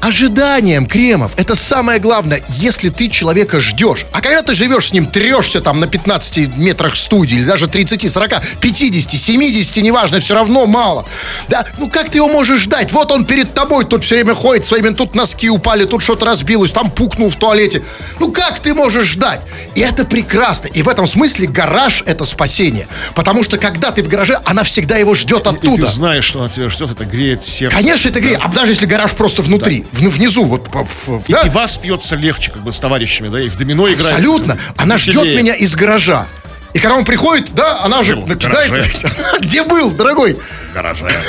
[0.00, 4.06] Ожиданием, Кремов, это самое главное, если ты человека ждешь.
[4.12, 8.10] А когда ты живешь с ним, трешься там на 15 метрах студии, или даже 30,
[8.10, 11.06] 40, 50, 70, неважно, все равно мало.
[11.48, 12.92] Да, ну как ты его можешь ждать?
[12.92, 16.72] Вот он перед тобой тут все время ходит своими, тут носки упали, тут что-то разбилось,
[16.72, 17.82] там пукнул в туалете.
[18.18, 19.40] Ну как ты можешь ждать?
[19.74, 20.68] И это прекрасно.
[20.68, 22.88] И в этом смысле гараж это спасение.
[23.14, 25.86] Потому что когда ты в гараже, она всегда его ждет И ты оттуда.
[25.86, 27.76] знаешь, что она тебя ждет, это греет сердце.
[27.76, 28.40] Конечно, это греет.
[28.42, 31.42] А даже если гараж просто внутри, в- внизу, вот в- И, да?
[31.42, 34.12] и вас пьется легче, как бы с товарищами, да, и в домино играет.
[34.12, 34.58] Абсолютно.
[34.76, 35.38] Она ждет веселее.
[35.38, 36.26] меня из гаража.
[36.72, 38.72] И когда он приходит, да, она же накидает.
[39.40, 40.34] Где был, дорогой?
[40.70, 41.10] в гараже.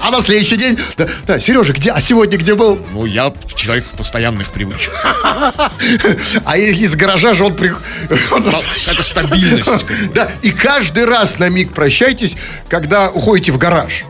[0.00, 1.90] А на следующий день, да, да, Сережа, где?
[1.90, 2.78] А сегодня где был?
[2.92, 4.92] Ну, я человек постоянных привычек.
[6.44, 7.72] А из гаража же он при...
[8.08, 9.84] Это стабильность.
[10.14, 12.36] Да, и каждый раз на миг прощайтесь,
[12.68, 14.04] когда уходите в гараж.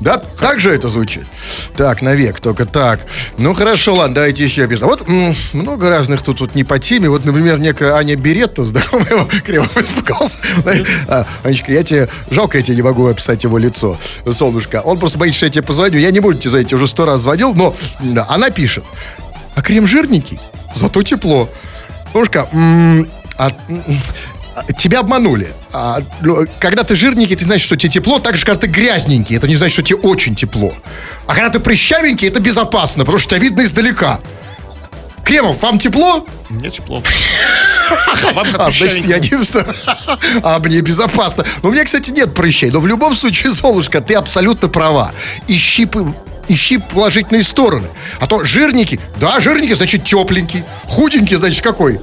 [0.00, 1.24] Да, так же это звучит?
[1.76, 3.00] Так, навек, только так.
[3.38, 4.88] Ну, хорошо, ладно, давайте еще пишем.
[4.88, 7.08] Вот м, много разных тут вот не по теме.
[7.08, 10.38] Вот, например, некая Аня Беретта, знакомая его, криво испугался.
[11.08, 13.98] А, Анечка, я тебе, жалко, я тебе не могу описать его лицо,
[14.30, 14.82] солнышко.
[14.84, 15.98] Он просто боится, что я тебе позвоню.
[15.98, 18.84] Я не буду тебе звонить, уже сто раз звонил, но да, она пишет.
[19.54, 20.38] А крем жирненький,
[20.74, 21.48] зато тепло.
[22.12, 23.50] Солнышко, м, а,
[24.78, 25.52] тебя обманули.
[25.72, 26.00] А,
[26.58, 29.56] когда ты жирненький, ты знаешь, что тебе тепло, так же, когда ты грязненький, это не
[29.56, 30.74] значит, что тебе очень тепло.
[31.26, 34.20] А когда ты прыщавенький, это безопасно, потому что тебя видно издалека.
[35.24, 36.26] Кремов, вам тепло?
[36.48, 37.02] Мне тепло.
[37.88, 39.30] А А, значит, я не
[40.42, 41.44] А мне безопасно.
[41.62, 42.70] Но у меня, кстати, нет прыщей.
[42.70, 45.12] Но в любом случае, Солнышко, ты абсолютно права.
[45.46, 45.88] Ищи,
[46.48, 47.86] ищи положительные стороны.
[48.18, 50.64] А то жирненький, да, жирненький, значит, тепленький.
[50.84, 52.00] Худенький, значит, какой?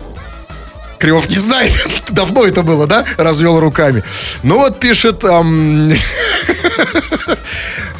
[1.04, 1.74] Кривов не знает.
[2.12, 3.04] Давно это было, да?
[3.18, 4.06] Развел руками.
[4.42, 5.26] Ну вот пишет...
[5.26, 5.92] ам,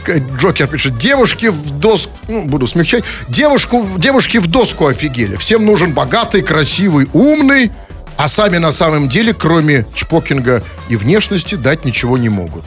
[0.38, 5.36] Джокер пишет, девушки в доску, ну, буду смягчать, девушку, девушки в доску офигели.
[5.36, 7.74] Всем нужен богатый, красивый, умный,
[8.16, 12.64] а сами на самом деле, кроме чпокинга и внешности, дать ничего не могут.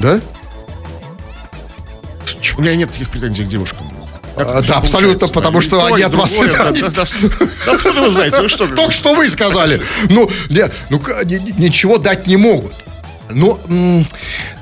[0.00, 0.18] Да?
[2.56, 3.93] У меня нет таких претензий к девушкам.
[4.36, 7.46] А, да, абсолютно, потому что то, они от вас другое, не- да, да, да.
[7.66, 8.42] Да Откуда вы знаете?
[8.42, 8.66] Вы что?
[8.66, 9.80] Только что вы сказали.
[10.08, 11.00] Ну, нет, ну
[11.56, 12.72] ничего дать не могут.
[13.30, 13.58] Ну,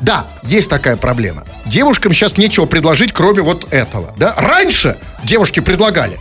[0.00, 1.44] да, есть такая проблема.
[1.66, 4.14] Девушкам сейчас нечего предложить, кроме вот этого.
[4.16, 4.34] Да?
[4.36, 6.18] Раньше девушки предлагали.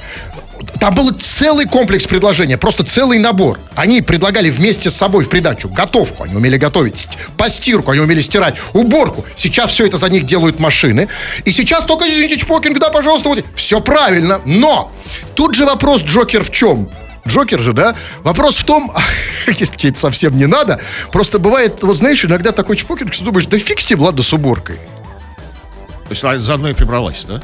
[0.81, 3.59] Там был целый комплекс предложения, просто целый набор.
[3.75, 8.19] Они предлагали вместе с собой в придачу готовку, они умели готовить, ст- постирку, они умели
[8.19, 9.23] стирать, уборку.
[9.35, 11.07] Сейчас все это за них делают машины.
[11.45, 13.45] И сейчас только, извините, чпокинг, да, пожалуйста, вот.
[13.53, 14.91] Все правильно, но
[15.35, 16.89] тут же вопрос, Джокер, в чем?
[17.27, 17.93] Джокер же, да?
[18.23, 18.91] Вопрос в том,
[19.45, 23.45] если тебе это совсем не надо, просто бывает, вот знаешь, иногда такой чпокинг, что думаешь,
[23.45, 24.77] да фиг с ладно, с уборкой.
[24.77, 27.39] То есть она заодно и прибралась, да?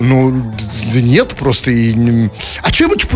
[0.00, 0.52] Ну,
[0.92, 2.28] да нет, просто и...
[2.62, 3.06] А что ему ч-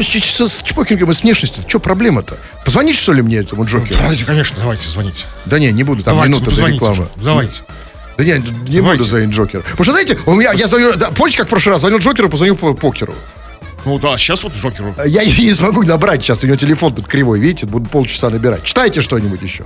[0.46, 1.64] с чпокингом и с внешностью?
[1.66, 2.36] Что проблема-то?
[2.64, 3.98] Позвонить, что ли, мне этому Джокеру?
[4.00, 5.24] Давайте, конечно, давайте, звоните.
[5.44, 6.94] Да не, не буду, там давайте, минута до рекламы.
[6.94, 7.62] же, Давайте.
[8.16, 8.40] Да не, не
[8.78, 8.80] Давайте.
[8.98, 9.62] буду звонить Джокеру.
[9.62, 12.28] Потому что, знаете, у меня, я звоню, да, помните, как в прошлый раз звонил Джокеру,
[12.28, 13.14] позвонил по покеру.
[13.84, 14.94] Ну да, сейчас вот Джокеру.
[15.06, 18.64] Я не смогу набрать сейчас, у него телефон тут кривой, видите, буду полчаса набирать.
[18.64, 19.64] Читайте что-нибудь еще.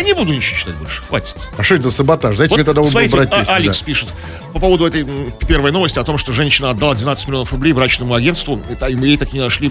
[0.00, 1.36] Да не буду ничего читать больше, хватит.
[1.58, 2.34] А что это за саботаж?
[2.38, 3.52] Дайте мне тогда смотрите, брать а- песни.
[3.52, 3.84] Алекс да.
[3.84, 4.08] пишет
[4.54, 5.06] по поводу этой
[5.46, 9.28] первой новости о том, что женщина отдала 12 миллионов рублей брачному агентству, и ей так
[9.28, 9.70] и не нашли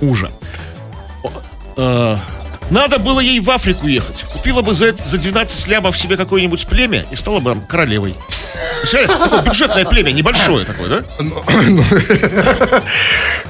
[0.00, 0.30] мужа.
[2.70, 4.24] Надо было ей в Африку ехать.
[4.24, 8.14] Купила бы за, за 12 лямов себе какое-нибудь племя и стала бы королевой.
[8.90, 11.04] Такое бюджетное племя, небольшое такое, да?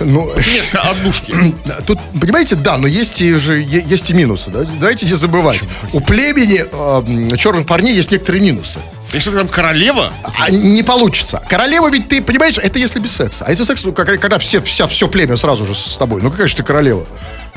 [0.00, 1.34] Ну, Нет, однушки.
[1.86, 4.50] Тут, понимаете, да, но есть и, же, есть и минусы.
[4.50, 4.64] Да?
[4.80, 5.62] Давайте не забывать.
[5.92, 8.78] У племени э, черных парней есть некоторые минусы.
[9.12, 11.42] Если ты там королева, А не получится.
[11.48, 13.44] Королева ведь ты, понимаешь, это если без секса.
[13.46, 16.46] А если секс, ну, когда все, вся, все племя сразу же с тобой, ну какая
[16.46, 17.06] же ты королева?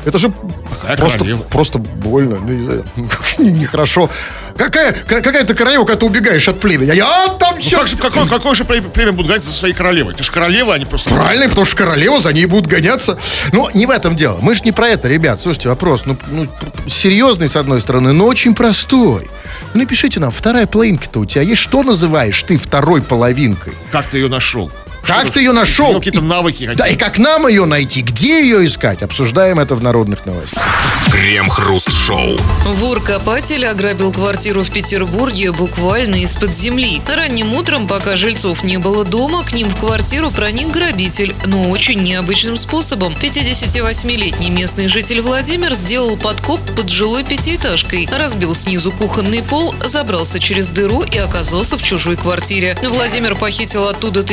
[0.04, 0.34] Это же
[0.82, 1.42] Какая просто, королева?
[1.44, 2.86] просто больно, ну, не знаю,
[3.38, 4.10] не- нехорошо.
[4.58, 6.90] Какая, ка- какая ты королева, когда ты убегаешь от племени?
[6.90, 10.16] А я там ну щас- как какое, какое же племя будет гонять за своей королевой?
[10.16, 11.10] Ты же королева, а не просто...
[11.14, 13.18] Правильно, потому что королева за ней будут гоняться.
[13.54, 14.40] Но не в этом дело.
[14.42, 15.40] Мы же не про это, ребят.
[15.40, 16.48] Слушайте, вопрос, ну, ну,
[16.88, 19.30] серьезный, с одной стороны, но очень простой.
[19.74, 21.62] Ну, напишите нам, вторая половинка-то у тебя есть?
[21.62, 23.74] Что называешь ты второй половинкой?
[23.92, 24.72] Как ты ее нашел?
[25.04, 25.92] Как ты ее нашел?
[25.92, 28.02] Ну, какие-то навыки Да, и как нам ее найти?
[28.02, 29.02] Где ее искать?
[29.02, 30.64] Обсуждаем это в народных новостях.
[31.12, 32.38] Крем-хруст-шоу.
[32.76, 37.02] Вор-копатель ограбил квартиру в Петербурге буквально из-под земли.
[37.08, 42.00] Ранним утром, пока жильцов не было дома, к ним в квартиру проник грабитель, но очень
[42.02, 43.16] необычным способом.
[43.22, 50.70] 58-летний местный житель Владимир сделал подкоп под жилой пятиэтажкой, разбил снизу кухонный пол, забрался через
[50.70, 52.78] дыру и оказался в чужой квартире.
[52.84, 54.24] Владимир похитил оттуда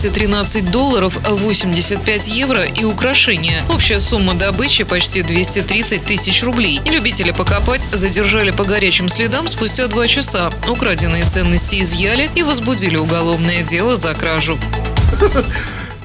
[0.00, 3.62] 1213 долларов, 85 евро и украшения.
[3.68, 6.80] Общая сумма добычи почти 230 тысяч рублей.
[6.86, 10.50] Любители покопать задержали по горячим следам спустя два часа.
[10.66, 14.58] Украденные ценности изъяли и возбудили уголовное дело за кражу.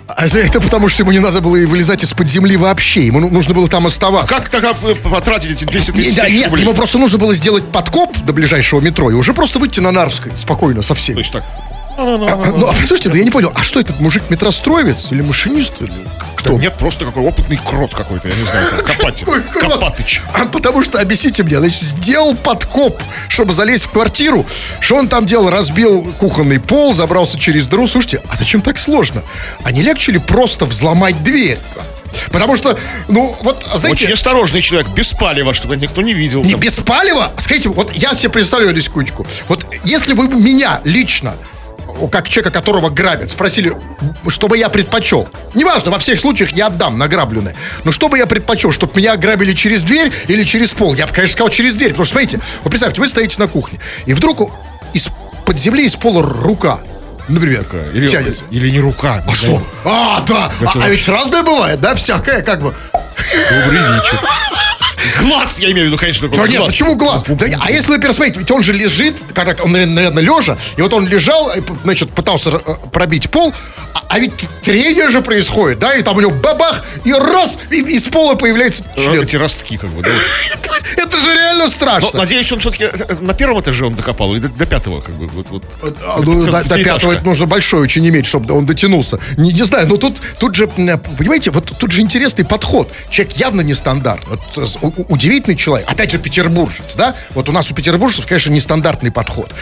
[0.08, 3.06] А это потому, что ему не надо было и вылезать из-под земли вообще.
[3.06, 4.28] Ему ну- нужно было там оставаться.
[4.28, 6.64] Как тогда потратить эти 230 Не, да, тысяч нет, рублей?
[6.64, 10.34] ему просто нужно было сделать подкоп до ближайшего метро и уже просто выйти на Нарвской
[10.38, 11.16] спокойно со всеми.
[11.16, 11.44] То есть так.
[11.98, 15.74] Ну, а слушайте, да я не понял, а что этот мужик метростроевец или машинист?
[15.82, 15.92] Или
[16.36, 16.52] кто?
[16.52, 19.26] Да нет, просто какой опытный крот какой-то, я не знаю, как Копатель.
[19.26, 20.22] Копатыч.
[20.34, 24.46] А потому что, объясните мне, значит, сделал подкоп, чтобы залезть в квартиру.
[24.80, 25.50] Что он там делал?
[25.50, 27.88] Разбил кухонный пол, забрался через дыру.
[27.88, 29.24] Слушайте, а зачем так сложно?
[29.64, 31.60] А не легче ли просто взломать дверь?
[32.32, 32.78] Потому что,
[33.08, 34.06] ну, вот, знаете...
[34.06, 36.44] Очень осторожный человек, без палева, чтобы никто не видел.
[36.44, 36.60] Не Там.
[36.62, 37.32] без палева?
[37.38, 39.26] Скажите, вот я себе представляю секундочку.
[39.48, 41.36] Вот если бы меня лично,
[42.12, 43.76] как человека, которого грабят, спросили,
[44.28, 45.30] что бы я предпочел.
[45.54, 47.56] Неважно, во всех случаях я отдам награбленное.
[47.84, 50.94] Но что бы я предпочел, чтобы меня ограбили через дверь или через пол?
[50.94, 51.90] Я бы, конечно, сказал через дверь.
[51.92, 54.52] Потому что, смотрите, вот представьте, вы стоите на кухне, и вдруг
[54.94, 56.80] из-под земли, из пола рука,
[57.28, 58.44] например, Или, тянется.
[58.52, 59.24] или не рука.
[59.28, 59.62] А что?
[59.84, 60.52] А, да.
[60.66, 62.74] А, а ведь разное бывает, да, всякое, как бы.
[62.94, 64.20] Добрый вечер.
[65.22, 66.72] Глаз, я имею в виду, конечно, такой Да нет, глаз.
[66.72, 67.24] почему глаз?
[67.28, 70.94] Да а если вы пересмотрите, ведь он же лежит, как он, наверное, лежа, и вот
[70.94, 71.52] он лежал,
[71.84, 73.54] значит, пытался э, пробить пол,
[73.94, 77.82] а, а ведь трение же происходит, да, и там у него бабах, и раз, и
[77.82, 79.24] из пола появляется член.
[79.24, 80.10] Эти ростки, как бы, да.
[80.98, 82.20] Это же реально Но, страшно.
[82.20, 82.90] надеюсь, он все-таки
[83.22, 85.64] на первом этаже он докопал, или до, до пятого, как бы, вот, вот.
[86.06, 89.20] А, ну, до, до пятого это нужно большой очень иметь, чтобы он дотянулся.
[89.38, 92.92] Не, не знаю, но тут, тут же, понимаете, вот тут же интересный подход.
[93.10, 94.40] Человек явно нестандартный.
[94.56, 94.70] Вот,
[95.08, 95.90] удивительный человек.
[95.90, 97.16] Опять же, петербуржец, да?
[97.32, 99.54] Вот у нас у петербуржцев, конечно, нестандартный подход.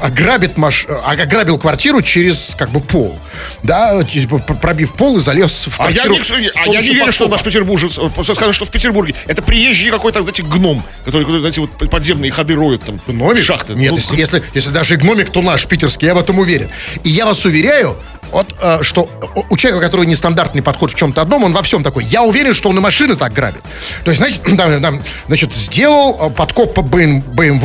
[0.00, 0.86] Ограбит маш...
[0.88, 3.18] а- ограбил квартиру через, как бы, пол.
[3.62, 6.38] Да, типа, пр- пробив пол и залез в А я, квартиру.
[6.40, 9.90] не, а я не верю, что наш петербуржец, э, скажу, что в Петербурге это приезжий
[9.90, 13.00] какой-то, знаете, гном, который, знаете, вот подземные ходы роют там.
[13.06, 13.42] Гномик?
[13.42, 13.74] Шахты.
[13.74, 16.68] Нет, Ну, если, если, если даже гномик, то наш питерский, я в этом уверен.
[17.04, 17.96] И я вас уверяю,
[18.32, 19.08] вот, э, что
[19.48, 22.04] у- человека, который нестандартный подход в чем-то одном, он во всем такой.
[22.04, 23.62] Я уверен, что он и машины так грабит.
[24.04, 27.64] То есть, значит, там, там, значит сделал э, подкоп по БМВ,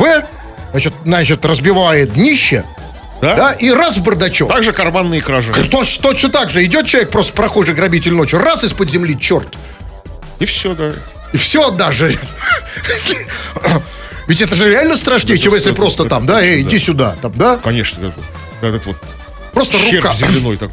[0.72, 2.64] значит, значит, разбивает днище,
[3.20, 3.34] Да?
[3.34, 4.48] да, и раз бардачок.
[4.48, 5.52] Также карманные кражи.
[5.52, 6.64] Точно, точно так же.
[6.64, 9.48] Идет человек, просто прохожий грабитель ночью, раз из-под земли, черт.
[10.38, 10.92] И все, да.
[11.32, 12.18] И все даже.
[14.26, 17.56] Ведь это же реально страшнее, чем если просто там, да, иди сюда, там, да?
[17.62, 18.12] Конечно,
[18.60, 18.96] этот вот
[19.52, 20.14] Просто червь рука.
[20.14, 20.70] земляной так.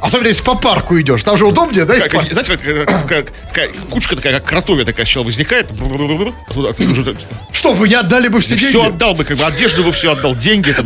[0.00, 1.22] Особенно если по парку идешь.
[1.22, 1.94] Там же удобнее, да?
[2.00, 5.68] Как- знаете, как, как- как- такая кучка такая, как кротовья такая сначала возникает.
[5.72, 7.16] Уже-
[7.52, 8.68] Что, вы не отдали бы все деньги?
[8.70, 10.84] Все отдал бы, как бы, одежду бы все отдал, деньги там.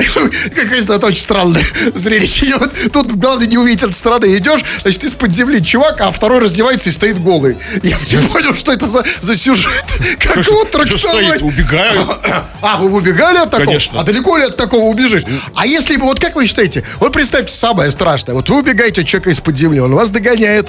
[0.54, 1.62] Какое-то это очень странное
[1.94, 2.46] зрелище.
[2.46, 4.36] И вот тут, главное, не увидеть от стороны.
[4.36, 7.56] Идешь, значит, из-под земли чувак, а второй раздевается и стоит голый.
[7.82, 9.72] Я не понял, что это за, за сюжет.
[10.18, 11.42] Как его Что трактовать?
[11.42, 12.18] убегаю.
[12.62, 13.66] А, вы убегали от такого?
[13.66, 14.00] Конечно.
[14.00, 15.22] А далеко ли от такого убежишь?
[15.54, 18.34] А если бы, вот как вы считаете, вот представьте самое страшное.
[18.34, 20.68] Вот вы убегаете от человека из-под земли, он вас догоняет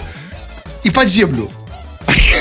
[0.83, 1.49] и под землю.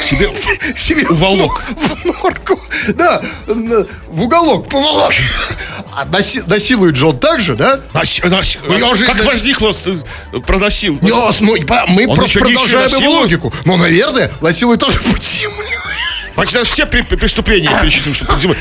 [0.03, 0.29] Себе
[0.77, 1.63] себе Уволок.
[1.71, 2.61] В, в норку.
[2.89, 5.13] Да, в уголок, поволок.
[5.97, 7.81] А наси- насилует же он так же, да?
[7.95, 9.89] Наси- наси- Ну, я уже- Как возникло, с-
[10.47, 10.99] проносил.
[11.01, 11.57] А, ну,
[11.95, 13.53] мы Он просто продолжаем его логику.
[13.65, 15.55] Ну, наверное, насилует тоже под землю.
[16.35, 18.59] Значит, все при- преступления перечислим, что под землей.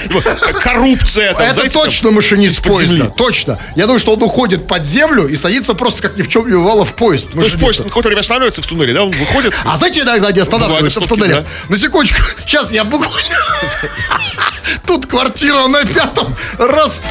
[0.61, 2.97] Коррупция, там, Это знаете, там, точно машинист из-под поезда.
[2.97, 3.11] земли.
[3.17, 3.59] Точно.
[3.75, 6.53] Я думаю, что он уходит под землю и садится просто как ни в чем не
[6.55, 7.31] бывало в поезд.
[7.31, 9.53] То есть поезд на какое-то время останавливается в туннеле, да, он выходит.
[9.65, 11.45] А знаете, иногда не останавливаются в туннеле?
[11.69, 12.21] На секундочку.
[12.45, 13.13] Сейчас я буквально...
[14.85, 16.35] Тут квартира на пятом.
[16.57, 17.01] Раз.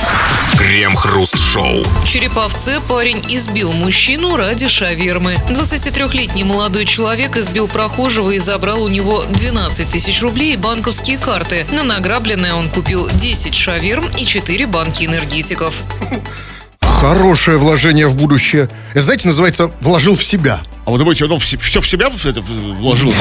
[0.57, 1.83] Крем-хруст-шоу.
[1.83, 5.37] В Череповце парень избил мужчину ради шавермы.
[5.49, 11.67] 23-летний молодой человек избил прохожего и забрал у него 12 тысяч рублей и банковские карты.
[11.71, 15.75] На награбленное он купил 10 шаверм и 4 банки энергетиков.
[16.81, 18.71] Хорошее вложение в будущее.
[18.93, 20.63] Это, знаете, называется «вложил в себя».
[20.85, 23.15] А вы думаете, он все, в себя это вложил?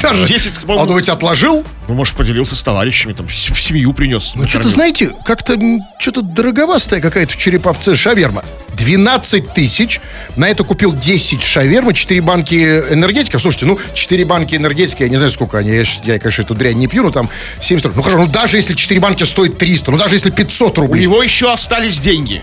[0.00, 1.64] Даже- 10, А думаете, отложил?
[1.88, 4.32] ну, может, поделился с товарищами, там, в семью принес.
[4.36, 5.58] Ну, что-то, знаете, как-то
[5.98, 8.44] что-то дороговастая какая-то в Череповце шаверма.
[8.76, 10.00] 12 тысяч.
[10.36, 13.42] На это купил 10 шавермы, 4 банки энергетиков.
[13.42, 15.70] Слушайте, ну, 4 банки энергетики, я не знаю, сколько они.
[15.72, 17.28] Я, я, конечно, эту дрянь не пью, но там
[17.60, 17.96] 70 рублей.
[17.96, 21.02] Ну, хорошо, ну, даже если 4 банки стоят 300, ну, даже если 500 У рублей.
[21.02, 22.42] него еще остались деньги.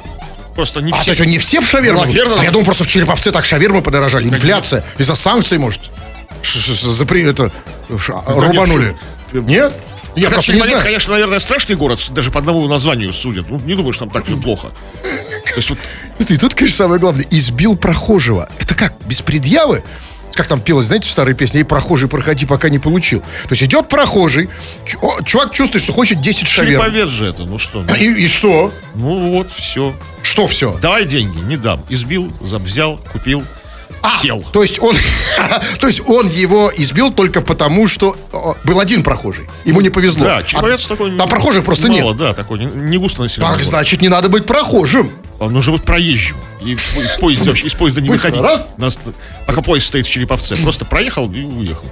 [0.56, 1.12] Просто не А, то все.
[1.12, 1.99] есть они все в шаверму?
[2.01, 2.39] Ну, наверное.
[2.39, 4.28] А я думал, просто в Череповце так шавермы подорожали.
[4.28, 4.84] Инфляция.
[4.97, 5.82] Из-за санкций, может?
[6.43, 7.24] Запри...
[7.24, 7.51] Это...
[7.99, 8.95] ш- Рубанули.
[9.34, 9.74] Нет?
[10.16, 10.84] Я не Череповец, знаю.
[10.84, 13.47] конечно, наверное, страшный город, даже по одному названию судят.
[13.49, 14.70] Ну, не думаю, что там так все плохо.
[15.01, 15.80] То есть вот
[16.20, 18.47] И тут, конечно, самое главное, избил прохожего.
[18.60, 19.84] Это как, без предъявы?
[20.34, 23.20] Как там пелось, знаете, в старой песне, и прохожий, проходи, пока не получил.
[23.43, 24.49] То есть идет прохожий,
[25.26, 26.82] чувак чувствует, что хочет 10 шаверм.
[26.82, 27.84] череповец же это, ну что?
[27.88, 28.72] ну, И, и что?
[28.95, 29.93] Ну вот, все.
[30.36, 30.78] Что все?
[30.82, 31.82] Давай деньги, не дам.
[31.88, 33.42] Избил, взял, купил,
[34.22, 34.44] сел.
[34.52, 34.94] То есть он,
[35.80, 38.18] то есть он его избил только потому, что
[38.66, 39.48] был один прохожий.
[39.64, 40.26] Ему не повезло.
[40.26, 41.18] Да, череповец А такой...
[41.18, 42.18] Там прохожих просто мало, нет.
[42.18, 43.70] да, такой, не, не густо населенный Так, город.
[43.70, 45.10] значит, не надо быть прохожим.
[45.40, 46.36] Он нужно быть проезжим.
[46.62, 48.46] И в, и в поезде вообще, из поезда не Быстро, выходить.
[48.46, 48.70] раз.
[48.78, 49.00] Нас-
[49.48, 50.58] пока поезд стоит в Череповце.
[50.58, 51.86] Просто проехал и уехал.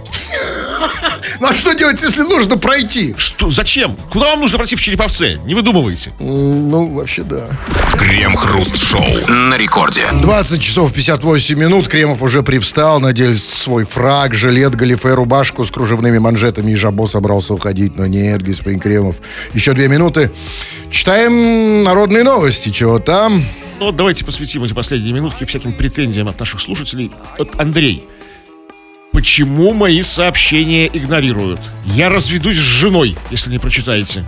[1.40, 3.14] Ну а что делать, если нужно пройти?
[3.18, 3.50] Что?
[3.50, 3.96] Зачем?
[4.12, 5.40] Куда вам нужно пройти в Череповце?
[5.46, 6.12] Не выдумывайте.
[6.20, 7.48] Ну, вообще, да.
[7.98, 9.28] Крем-хруст-шоу.
[9.28, 10.06] На рекорде.
[10.12, 11.88] 20 часов 58 минут.
[11.88, 17.54] Кремов уже привстал, надел свой фраг, жилет, галифе, рубашку с кружевными манжетами и жабо собрался
[17.54, 17.96] уходить.
[17.96, 19.16] Но нет, господин Кремов.
[19.54, 20.32] Еще две минуты.
[20.92, 22.70] Читаем народные новости.
[22.70, 23.44] Чего там?
[23.80, 27.12] Ну вот давайте посвятим эти последние минутки всяким претензиям от наших слушателей.
[27.38, 28.08] Вот Андрей,
[29.14, 31.61] почему мои сообщения игнорируют?
[31.86, 34.26] Я разведусь с женой, если не прочитаете.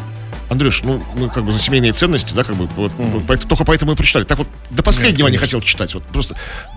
[0.48, 3.66] Андрюш, ну, мы как бы за семейные ценности, да, как бы, вот, вот поэт- только
[3.66, 4.26] поэтому и прочитали.
[4.26, 5.92] Так вот, до последнего не хотел читать.
[5.96, 6.36] Вот просто,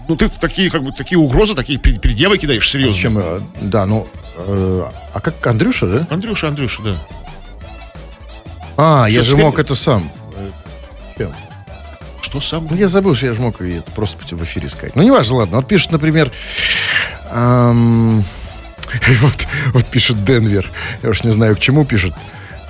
[0.08, 2.96] ну, ты такие, как бы, такие угрозы, такие пред- предъявы кидаешь, серьезно.
[2.98, 4.08] Чем, э, да, ну...
[4.38, 6.06] э, а как Андрюша, да?
[6.10, 6.96] Андрюша, Андрюша, да.
[8.78, 10.10] А, я Что, же теперь- мог это сам.
[10.36, 10.50] Э,
[11.18, 11.32] чем?
[12.22, 12.66] Что сам?
[12.70, 14.96] Ну, я забыл, что я же мог это просто в эфире сказать.
[14.96, 15.56] Ну, не важно, ладно.
[15.58, 16.32] Вот пишет, например...
[17.32, 18.24] ам,
[19.20, 20.70] вот, вот пишет Денвер.
[21.02, 22.14] Я уж не знаю, к чему пишет.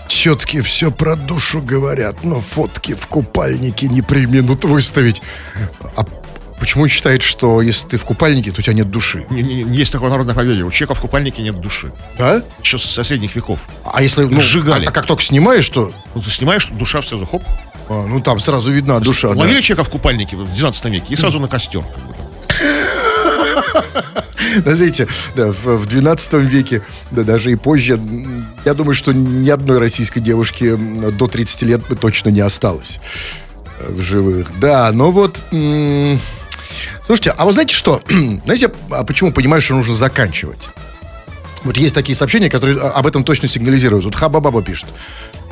[0.09, 5.21] Все-таки все про душу говорят, но фотки в купальнике не применут выставить.
[5.97, 6.05] А
[6.59, 9.27] почему считает, что если ты в купальнике, то у тебя нет души?
[9.29, 10.65] Не- не- не Есть такое народное поверье.
[10.65, 11.93] У человека в купальнике нет души.
[12.17, 12.43] Да?
[12.63, 13.61] Еще с соседних веков.
[13.85, 14.87] А если, ну, Сжигали.
[14.87, 17.43] а, а как только снимаешь, то, Ну, ты снимаешь, душа сразу, хоп.
[17.91, 19.29] а, ну, там сразу видна душа.
[19.29, 19.35] да.
[19.41, 21.83] Ловили человека в купальнике в 19 веке и сразу на костер.
[21.83, 22.15] как бы.
[22.15, 22.18] Да,
[24.64, 27.99] знаете, да, в, в 12 веке, да даже и позже,
[28.64, 30.76] я думаю, что ни одной российской девушки
[31.12, 33.01] до 30 лет бы точно не осталось
[33.80, 34.59] э, в живых.
[34.59, 35.40] Да, но вот...
[35.53, 36.20] м,
[37.05, 38.03] слушайте, а вы знаете что?
[38.44, 40.70] знаете, а почему понимаешь, что нужно заканчивать?
[41.64, 44.05] Вот есть такие сообщения, которые а, об этом точно сигнализируют.
[44.05, 44.86] Вот Хаба-Баба пишет.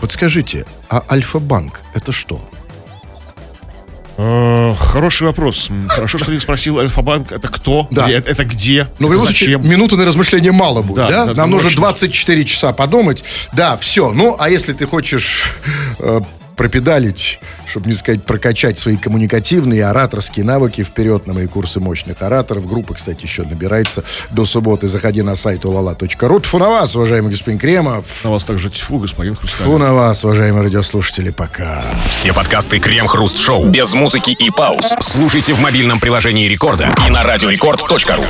[0.01, 2.41] Вот скажите, а Альфа-банк это что?
[4.19, 5.71] Э, Хороший вопрос.
[5.89, 7.87] Хорошо, что ты спросил, Альфа-банк это кто?
[7.91, 8.09] Да.
[8.11, 8.89] Это, это где?
[8.99, 9.71] Ну, это любом случае, зачем?
[9.71, 11.09] минуты на размышление мало будет, да?
[11.11, 11.79] Да, да, Нам нужно очень.
[11.79, 13.25] 24 часа подумать.
[13.53, 14.13] Да, все.
[14.13, 15.57] Ну, а если ты хочешь
[15.99, 16.21] э,
[16.57, 22.23] пропедалить, чтобы не сказать, прокачать свои коммуникативные и ораторские навыки вперед на мои курсы мощных
[22.23, 22.67] ораторов.
[22.67, 24.89] Группа, кстати, еще набирается до субботы.
[24.89, 26.41] Заходи на сайт ulala.ru.
[26.43, 28.05] Тьфу на вас, уважаемый господин Кремов.
[28.25, 29.79] На вас также тьфу, господин Тьфу Хрусталев.
[29.79, 31.31] на вас, уважаемые радиослушатели.
[31.31, 31.85] Пока.
[32.09, 34.95] Все подкасты Крем-Хруст Шоу без музыки и пауз.
[35.01, 38.25] Слушайте в мобильном приложении Рекорда и на радиорекорд.ру.